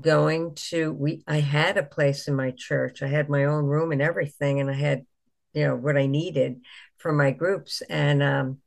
going 0.00 0.54
to 0.56 0.92
we 0.92 1.22
I 1.26 1.38
had 1.38 1.76
a 1.76 1.82
place 1.84 2.26
in 2.26 2.34
my 2.34 2.50
church. 2.50 3.02
I 3.02 3.06
had 3.06 3.28
my 3.28 3.44
own 3.44 3.64
room 3.64 3.92
and 3.92 4.02
everything, 4.02 4.60
and 4.60 4.68
I 4.68 4.74
had, 4.74 5.06
you 5.52 5.66
know, 5.66 5.76
what 5.76 5.96
I 5.96 6.06
needed 6.06 6.60
for 6.98 7.12
my 7.12 7.30
groups. 7.30 7.82
And 7.88 8.22
um 8.22 8.58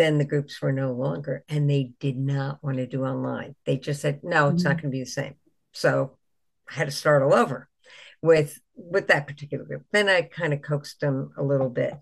then 0.00 0.16
the 0.16 0.24
groups 0.24 0.62
were 0.62 0.72
no 0.72 0.92
longer 0.92 1.44
and 1.50 1.68
they 1.68 1.92
did 2.00 2.16
not 2.16 2.64
want 2.64 2.78
to 2.78 2.86
do 2.86 3.04
online. 3.04 3.54
They 3.66 3.76
just 3.76 4.00
said 4.00 4.20
no 4.22 4.48
it's 4.48 4.62
mm-hmm. 4.62 4.68
not 4.70 4.76
going 4.76 4.90
to 4.90 4.96
be 4.96 5.04
the 5.04 5.10
same. 5.10 5.34
So 5.72 6.16
i 6.70 6.74
had 6.74 6.86
to 6.86 6.90
start 6.90 7.22
all 7.22 7.34
over 7.34 7.68
with 8.22 8.58
with 8.74 9.08
that 9.08 9.26
particular 9.26 9.64
group. 9.64 9.84
Then 9.92 10.08
i 10.08 10.22
kind 10.22 10.54
of 10.54 10.62
coaxed 10.62 11.00
them 11.00 11.32
a 11.36 11.42
little 11.42 11.68
bit. 11.68 11.92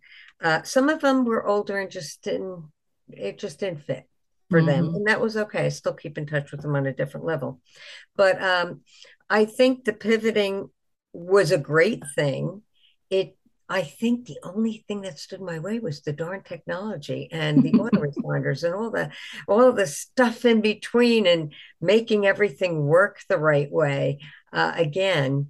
Uh, 0.40 0.62
some 0.62 0.88
of 0.88 1.00
them 1.00 1.24
were 1.24 1.44
older 1.44 1.76
and 1.76 1.90
just 1.90 2.22
didn't 2.22 2.70
it 3.08 3.36
just 3.36 3.58
didn't 3.58 3.82
fit 3.82 4.04
for 4.48 4.60
mm-hmm. 4.60 4.68
them 4.68 4.94
and 4.94 5.08
that 5.08 5.20
was 5.20 5.36
okay. 5.36 5.66
I 5.66 5.70
still 5.70 5.94
keep 5.94 6.18
in 6.18 6.26
touch 6.26 6.52
with 6.52 6.62
them 6.62 6.76
on 6.76 6.86
a 6.86 6.94
different 6.94 7.26
level. 7.26 7.60
But 8.14 8.40
um, 8.40 8.82
i 9.28 9.44
think 9.44 9.84
the 9.84 9.92
pivoting 9.92 10.70
was 11.12 11.50
a 11.50 11.58
great 11.58 12.04
thing. 12.14 12.62
It 13.10 13.36
I 13.68 13.82
think 13.82 14.26
the 14.26 14.38
only 14.42 14.84
thing 14.88 15.02
that 15.02 15.18
stood 15.18 15.42
my 15.42 15.58
way 15.58 15.78
was 15.78 16.00
the 16.00 16.12
darn 16.12 16.42
technology 16.42 17.28
and 17.30 17.62
the 17.62 17.72
autoresponders 17.72 18.64
and 18.64 18.74
all 18.74 18.90
the 18.90 19.10
all 19.46 19.72
the 19.72 19.86
stuff 19.86 20.44
in 20.44 20.60
between 20.60 21.26
and 21.26 21.52
making 21.80 22.26
everything 22.26 22.86
work 22.86 23.20
the 23.28 23.38
right 23.38 23.70
way. 23.70 24.20
Uh, 24.52 24.72
again, 24.74 25.48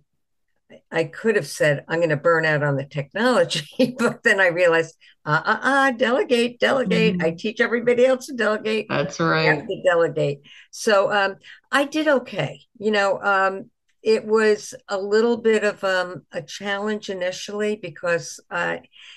I 0.91 1.05
could 1.05 1.37
have 1.37 1.47
said 1.47 1.85
I'm 1.89 2.01
going 2.01 2.11
to 2.11 2.17
burn 2.17 2.45
out 2.45 2.63
on 2.63 2.77
the 2.77 2.85
technology, 2.85 3.95
but 3.99 4.23
then 4.23 4.41
I 4.41 4.49
realized, 4.49 4.97
uh, 5.25 5.43
uh, 5.45 5.59
uh 5.63 5.91
delegate, 5.93 6.59
delegate. 6.59 7.19
Mm-hmm. 7.19 7.27
I 7.27 7.31
teach 7.31 7.61
everybody 7.61 8.05
else 8.05 8.27
to 8.27 8.35
delegate. 8.35 8.87
That's 8.89 9.21
right. 9.21 9.67
to 9.67 9.83
delegate. 9.85 10.41
So 10.71 11.13
um, 11.13 11.37
I 11.71 11.85
did 11.85 12.09
okay. 12.09 12.61
You 12.79 12.91
know, 12.91 13.21
um, 13.23 13.71
it 14.03 14.25
was 14.25 14.75
a 14.89 14.99
little 14.99 15.37
bit 15.37 15.65
of 15.65 15.83
um, 15.83 16.23
a 16.33 16.43
challenge 16.43 17.11
initially 17.11 17.77
because 17.77 18.41
uh, 18.51 18.77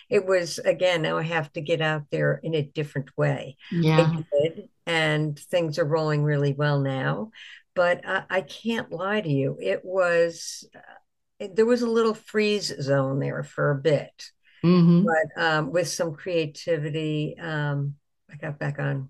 it 0.10 0.26
was 0.26 0.60
again 0.60 1.04
now 1.04 1.18
I 1.18 1.24
have 1.24 1.52
to 1.54 1.62
get 1.62 1.82
out 1.82 2.04
there 2.12 2.40
in 2.44 2.56
a 2.56 2.64
different 2.64 3.16
way. 3.18 3.58
Yeah, 3.72 4.22
did, 4.42 4.70
and 4.86 5.38
things 5.38 5.78
are 5.78 5.86
rolling 5.86 6.24
really 6.24 6.54
well 6.54 6.80
now. 6.80 7.32
But 7.74 8.06
uh, 8.06 8.24
I 8.30 8.42
can't 8.42 8.92
lie 8.92 9.22
to 9.22 9.30
you, 9.30 9.58
it 9.62 9.86
was 9.86 10.68
uh, 10.76 11.48
there 11.54 11.66
was 11.66 11.82
a 11.82 11.90
little 11.90 12.14
freeze 12.14 12.74
zone 12.82 13.20
there 13.20 13.44
for 13.44 13.72
a 13.72 13.76
bit, 13.76 14.32
mm-hmm. 14.64 15.06
but 15.06 15.42
um, 15.42 15.72
with 15.72 15.88
some 15.88 16.14
creativity, 16.14 17.38
um, 17.40 17.96
I 18.32 18.36
got 18.36 18.60
back 18.60 18.80
on 18.80 19.10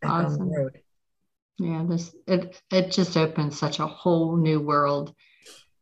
back 0.00 0.10
awesome. 0.10 0.42
on 0.42 0.48
the 0.48 0.58
road. 0.58 0.80
Yeah, 1.60 1.84
this 1.86 2.14
it 2.26 2.60
it 2.72 2.90
just 2.90 3.18
opens 3.18 3.58
such 3.58 3.80
a 3.80 3.86
whole 3.86 4.36
new 4.36 4.60
world. 4.60 5.14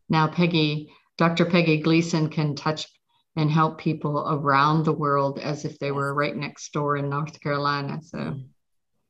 Now 0.09 0.27
Peggy, 0.27 0.93
Dr. 1.17 1.45
Peggy 1.45 1.81
Gleason 1.81 2.29
can 2.31 2.57
touch 2.57 2.89
and 3.37 3.49
help 3.49 3.79
people 3.79 4.27
around 4.29 4.85
the 4.85 4.93
world 4.93 5.39
as 5.39 5.65
if 5.65 5.79
they 5.79 5.93
were 5.93 6.13
right 6.13 6.35
next 6.35 6.73
door 6.73 6.97
in 6.97 7.09
North 7.09 7.41
Carolina. 7.41 8.01
So 8.03 8.41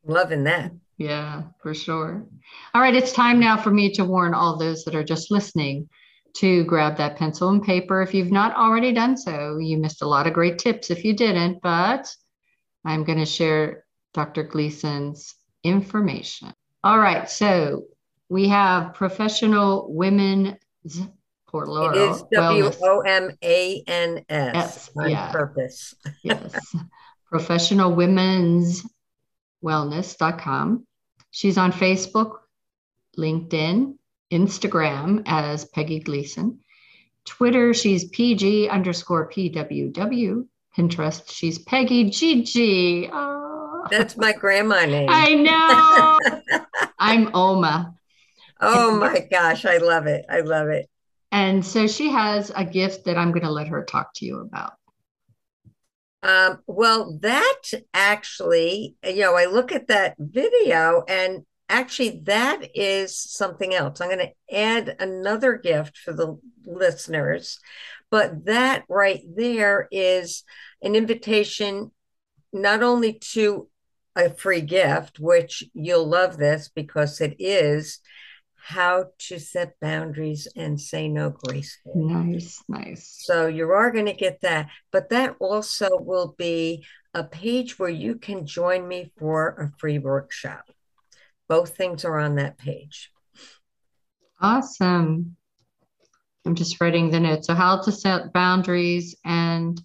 loving 0.04 0.44
that. 0.44 0.72
Yeah, 0.98 1.44
for 1.62 1.72
sure. 1.72 2.26
All 2.74 2.82
right, 2.82 2.94
it's 2.94 3.12
time 3.12 3.40
now 3.40 3.56
for 3.56 3.70
me 3.70 3.90
to 3.94 4.04
warn 4.04 4.34
all 4.34 4.58
those 4.58 4.84
that 4.84 4.94
are 4.94 5.04
just 5.04 5.30
listening 5.30 5.88
to 6.36 6.64
grab 6.64 6.98
that 6.98 7.16
pencil 7.16 7.48
and 7.48 7.62
paper. 7.62 8.02
If 8.02 8.12
you've 8.12 8.30
not 8.30 8.54
already 8.54 8.92
done 8.92 9.16
so, 9.16 9.56
you 9.56 9.78
missed 9.78 10.02
a 10.02 10.08
lot 10.08 10.26
of 10.26 10.34
great 10.34 10.58
tips 10.58 10.90
if 10.90 11.02
you 11.02 11.14
didn't, 11.14 11.62
but 11.62 12.14
I'm 12.84 13.04
going 13.04 13.18
to 13.18 13.24
share 13.24 13.84
Dr. 14.12 14.42
Gleason's 14.42 15.34
information. 15.64 16.52
All 16.84 16.98
right, 16.98 17.28
so 17.28 17.84
we 18.28 18.48
have 18.48 18.94
professional 18.94 19.92
women's 19.92 20.56
Port 21.48 21.68
Laurel. 21.68 21.98
It 21.98 22.10
is 22.10 22.24
W 22.32 22.70
O 22.82 23.00
M 23.00 23.30
A 23.42 23.82
N 23.86 24.24
S 24.28 24.90
on 24.96 25.10
yeah. 25.10 25.32
purpose. 25.32 25.94
yes. 26.22 26.54
Professional 27.26 27.94
Women's 27.94 28.86
Wellness.com. 29.64 30.86
She's 31.30 31.58
on 31.58 31.72
Facebook, 31.72 32.38
LinkedIn, 33.18 33.96
Instagram 34.30 35.22
as 35.26 35.64
Peggy 35.64 36.00
Gleason. 36.00 36.60
Twitter, 37.24 37.74
she's 37.74 38.08
PG 38.08 38.68
underscore 38.68 39.28
PWW. 39.28 40.46
Pinterest, 40.76 41.30
she's 41.30 41.58
Peggy 41.58 42.10
GG. 42.10 43.10
Oh. 43.12 43.12
Ah. 43.12 43.38
That's 43.90 44.16
my 44.16 44.32
grandma 44.32 44.84
name. 44.84 45.08
I 45.10 45.34
know. 45.34 46.58
I'm 47.09 47.34
Oma. 47.34 47.94
Oh 48.61 48.98
my 48.98 49.26
gosh, 49.30 49.64
I 49.64 49.78
love 49.78 50.06
it. 50.06 50.26
I 50.28 50.40
love 50.40 50.68
it. 50.68 50.90
And 51.32 51.64
so 51.64 51.86
she 51.86 52.11
has 52.11 52.52
a 52.54 52.66
gift 52.66 53.06
that 53.06 53.16
I'm 53.16 53.30
going 53.30 53.44
to 53.44 53.50
let 53.50 53.68
her 53.68 53.82
talk 53.82 54.12
to 54.16 54.26
you 54.26 54.40
about. 54.40 54.74
Um, 56.22 56.59
well, 56.66 57.18
that 57.22 57.62
actually, 57.94 58.96
you 59.02 59.20
know, 59.20 59.36
I 59.36 59.46
look 59.46 59.72
at 59.72 59.86
that 59.86 60.16
video 60.18 61.02
and 61.09 61.46
actually 61.70 62.20
that 62.24 62.72
is 62.74 63.18
something 63.18 63.74
else. 63.74 64.02
I'm 64.02 64.11
going 64.11 64.28
to 64.28 64.54
add 64.54 64.94
another 64.98 65.56
gift 65.56 65.96
for 65.96 66.12
the 66.12 66.38
listeners, 66.66 67.59
but 68.11 68.44
that 68.44 68.84
right 68.90 69.22
there 69.34 69.88
is 69.90 70.44
an 70.82 70.94
invitation 70.94 71.90
not 72.52 72.82
only 72.82 73.14
to 73.32 73.68
a 74.18 74.30
free 74.30 74.60
gift, 74.60 75.20
which 75.20 75.62
you'll 75.72 76.06
love 76.06 76.36
this 76.36 76.68
because 76.74 77.20
it 77.20 77.36
is 77.38 78.00
how 78.56 79.06
to 79.18 79.38
set 79.38 79.78
boundaries 79.80 80.48
and 80.56 80.78
say 80.78 81.08
no 81.08 81.30
gracefully. 81.30 82.12
Nice, 82.12 82.62
nice. 82.68 83.16
So 83.24 83.46
you 83.46 83.70
are 83.70 83.90
going 83.90 84.06
to 84.06 84.12
get 84.12 84.40
that, 84.42 84.68
but 84.92 85.08
that 85.10 85.36
also 85.38 85.88
will 85.98 86.34
be 86.36 86.84
a 87.14 87.24
page 87.24 87.78
where 87.78 87.88
you 87.88 88.16
can 88.16 88.44
join 88.44 88.86
me 88.86 89.10
for 89.16 89.48
a 89.54 89.78
free 89.78 89.98
workshop. 89.98 90.64
Both 91.48 91.76
things 91.76 92.04
are 92.04 92.18
on 92.18 92.34
that 92.34 92.58
page. 92.58 93.10
Awesome. 94.40 95.36
I'm 96.44 96.54
just 96.54 96.80
writing 96.80 97.10
the 97.10 97.20
notes. 97.20 97.46
So, 97.46 97.54
how 97.54 97.80
to 97.82 97.92
set 97.92 98.32
boundaries 98.32 99.16
and 99.24 99.80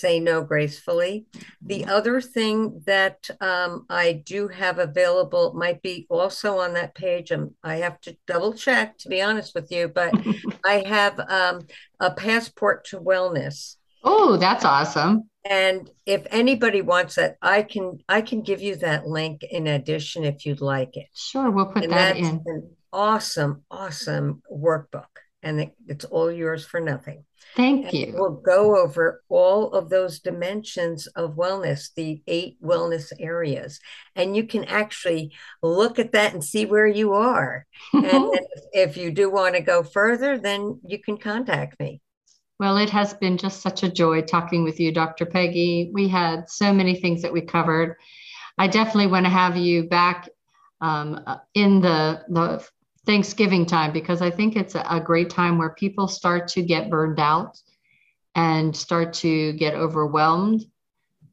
say 0.00 0.18
no 0.20 0.42
gracefully. 0.42 1.26
The 1.62 1.84
other 1.84 2.20
thing 2.20 2.82
that 2.86 3.28
um, 3.40 3.86
I 3.88 4.22
do 4.24 4.48
have 4.48 4.78
available 4.78 5.52
might 5.54 5.82
be 5.82 6.06
also 6.08 6.58
on 6.58 6.74
that 6.74 6.94
page. 6.94 7.32
Um, 7.32 7.54
I 7.62 7.76
have 7.76 8.00
to 8.02 8.16
double 8.26 8.54
check, 8.54 8.98
to 8.98 9.08
be 9.08 9.22
honest 9.22 9.54
with 9.54 9.70
you, 9.70 9.88
but 9.88 10.12
I 10.64 10.84
have 10.86 11.20
um, 11.20 11.66
a 12.00 12.10
passport 12.10 12.86
to 12.86 12.98
wellness. 12.98 13.76
Oh, 14.02 14.36
that's 14.36 14.64
awesome. 14.64 15.28
And 15.44 15.90
if 16.06 16.26
anybody 16.30 16.82
wants 16.82 17.14
that, 17.14 17.36
I 17.40 17.62
can 17.62 17.98
I 18.08 18.20
can 18.20 18.42
give 18.42 18.60
you 18.60 18.76
that 18.76 19.06
link 19.06 19.42
in 19.42 19.66
addition 19.66 20.24
if 20.24 20.44
you'd 20.44 20.60
like 20.60 20.96
it. 20.96 21.06
Sure, 21.14 21.50
we'll 21.50 21.66
put 21.66 21.84
and 21.84 21.92
that 21.92 22.16
in. 22.16 22.42
An 22.44 22.70
awesome, 22.92 23.62
awesome 23.70 24.42
workbook, 24.52 25.06
and 25.42 25.70
it's 25.86 26.04
all 26.04 26.30
yours 26.30 26.64
for 26.64 26.80
nothing. 26.80 27.24
Thank 27.56 27.86
and 27.86 27.94
you. 27.94 28.12
We'll 28.14 28.40
go 28.44 28.76
over 28.76 29.22
all 29.28 29.72
of 29.72 29.88
those 29.88 30.20
dimensions 30.20 31.06
of 31.08 31.36
wellness, 31.36 31.88
the 31.94 32.22
eight 32.26 32.62
wellness 32.62 33.12
areas. 33.18 33.80
And 34.14 34.36
you 34.36 34.46
can 34.46 34.64
actually 34.64 35.32
look 35.62 35.98
at 35.98 36.12
that 36.12 36.34
and 36.34 36.44
see 36.44 36.66
where 36.66 36.86
you 36.86 37.14
are. 37.14 37.66
and 37.92 38.38
if 38.72 38.96
you 38.96 39.10
do 39.10 39.30
want 39.30 39.54
to 39.54 39.60
go 39.62 39.82
further, 39.82 40.38
then 40.38 40.80
you 40.86 40.98
can 40.98 41.16
contact 41.16 41.80
me. 41.80 42.00
Well, 42.58 42.76
it 42.76 42.90
has 42.90 43.14
been 43.14 43.38
just 43.38 43.62
such 43.62 43.82
a 43.82 43.90
joy 43.90 44.20
talking 44.20 44.64
with 44.64 44.78
you, 44.78 44.92
Dr. 44.92 45.24
Peggy. 45.24 45.90
We 45.94 46.08
had 46.08 46.50
so 46.50 46.74
many 46.74 46.94
things 46.94 47.22
that 47.22 47.32
we 47.32 47.40
covered. 47.40 47.96
I 48.58 48.66
definitely 48.66 49.06
want 49.06 49.24
to 49.24 49.30
have 49.30 49.56
you 49.56 49.84
back 49.84 50.28
um, 50.82 51.24
in 51.54 51.80
the, 51.80 52.22
the 52.28 52.68
Thanksgiving 53.10 53.66
time 53.66 53.92
because 53.92 54.22
I 54.22 54.30
think 54.30 54.54
it's 54.54 54.76
a 54.76 55.02
great 55.04 55.30
time 55.30 55.58
where 55.58 55.70
people 55.70 56.06
start 56.06 56.46
to 56.50 56.62
get 56.62 56.90
burned 56.90 57.18
out 57.18 57.58
and 58.36 58.76
start 58.76 59.14
to 59.14 59.52
get 59.54 59.74
overwhelmed. 59.74 60.64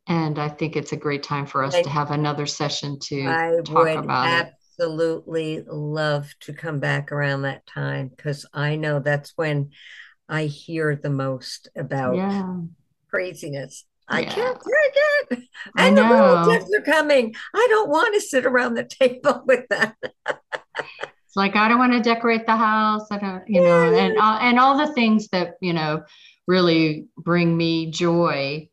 And 0.07 0.39
I 0.39 0.49
think 0.49 0.75
it's 0.75 0.93
a 0.93 0.97
great 0.97 1.21
time 1.21 1.45
for 1.45 1.63
us 1.63 1.75
I, 1.75 1.84
to 1.84 1.89
have 1.89 2.09
another 2.09 2.47
session 2.47 2.97
to 3.01 3.28
I 3.28 3.61
talk 3.63 3.89
about 3.89 4.28
it. 4.28 4.53
Absolutely 4.80 5.61
love 5.67 6.34
to 6.39 6.53
come 6.53 6.80
back 6.80 7.11
around 7.11 7.43
that 7.43 7.67
time 7.67 8.07
because 8.07 8.47
I 8.51 8.75
know 8.75 8.97
that's 8.97 9.34
when 9.36 9.69
I 10.28 10.45
hear 10.45 10.95
the 10.95 11.11
most 11.11 11.69
about 11.75 12.15
yeah. 12.15 12.55
craziness. 13.07 13.86
I 14.07 14.21
yeah. 14.21 14.34
can't 14.34 14.57
take 14.57 15.39
it. 15.39 15.49
And 15.78 15.95
the 15.95 16.01
relatives 16.01 16.73
are 16.73 16.82
coming. 16.82 17.36
I 17.53 17.67
don't 17.69 17.89
want 17.89 18.15
to 18.15 18.21
sit 18.21 18.47
around 18.47 18.73
the 18.73 18.84
table 18.84 19.43
with 19.45 19.67
them. 19.67 19.93
Like 21.38 21.55
I 21.55 21.69
don't 21.69 21.77
want 21.77 21.93
to 21.93 22.01
decorate 22.01 22.47
the 22.47 22.57
house. 22.57 23.07
I 23.11 23.19
don't, 23.19 23.43
you 23.47 23.61
know, 23.61 23.93
and 23.93 24.17
uh, 24.17 24.39
and 24.41 24.59
all 24.59 24.75
the 24.75 24.91
things 24.93 25.27
that 25.29 25.55
you 25.61 25.71
know 25.71 26.03
really 26.47 27.07
bring 27.15 27.55
me 27.55 27.91
joy. 27.91 28.67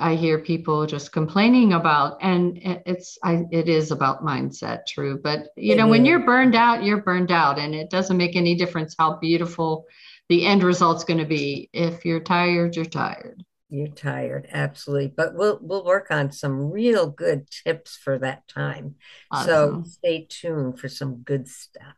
I 0.00 0.14
hear 0.14 0.38
people 0.38 0.86
just 0.86 1.12
complaining 1.12 1.72
about, 1.72 2.18
and 2.20 2.58
it's 2.62 3.16
I 3.22 3.44
it 3.52 3.68
is 3.68 3.92
about 3.92 4.24
mindset, 4.24 4.86
true. 4.86 5.20
But 5.22 5.48
you 5.56 5.76
know, 5.76 5.86
when 5.86 6.04
you're 6.04 6.26
burned 6.26 6.56
out, 6.56 6.82
you're 6.82 7.02
burned 7.02 7.32
out, 7.32 7.58
and 7.58 7.74
it 7.74 7.90
doesn't 7.90 8.16
make 8.16 8.36
any 8.36 8.56
difference 8.56 8.94
how 8.98 9.16
beautiful 9.16 9.86
the 10.28 10.44
end 10.46 10.64
result's 10.64 11.04
going 11.04 11.18
to 11.20 11.26
be. 11.26 11.70
If 11.72 12.04
you're 12.04 12.20
tired, 12.20 12.76
you're 12.76 12.84
tired. 12.84 13.44
You're 13.70 13.88
tired, 13.88 14.48
absolutely. 14.50 15.12
But 15.14 15.34
we'll 15.34 15.58
we'll 15.60 15.84
work 15.84 16.10
on 16.10 16.32
some 16.32 16.70
real 16.70 17.06
good 17.06 17.48
tips 17.50 17.96
for 17.96 18.18
that 18.18 18.48
time. 18.48 18.94
Awesome. 19.30 19.84
So 19.84 19.90
stay 19.90 20.26
tuned 20.28 20.80
for 20.80 20.88
some 20.88 21.16
good 21.16 21.46
stuff. 21.46 21.96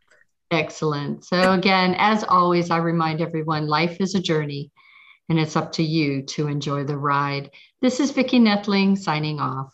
Excellent. 0.51 1.23
So 1.23 1.53
again, 1.53 1.95
as 1.97 2.25
always, 2.25 2.71
I 2.71 2.77
remind 2.77 3.21
everyone 3.21 3.67
life 3.67 4.01
is 4.01 4.15
a 4.15 4.21
journey 4.21 4.71
and 5.29 5.39
it's 5.39 5.55
up 5.55 5.71
to 5.73 5.83
you 5.83 6.23
to 6.23 6.47
enjoy 6.47 6.83
the 6.83 6.97
ride. 6.97 7.51
This 7.81 8.01
is 8.01 8.11
Vicki 8.11 8.37
Netling 8.37 8.97
signing 8.97 9.39
off. 9.39 9.73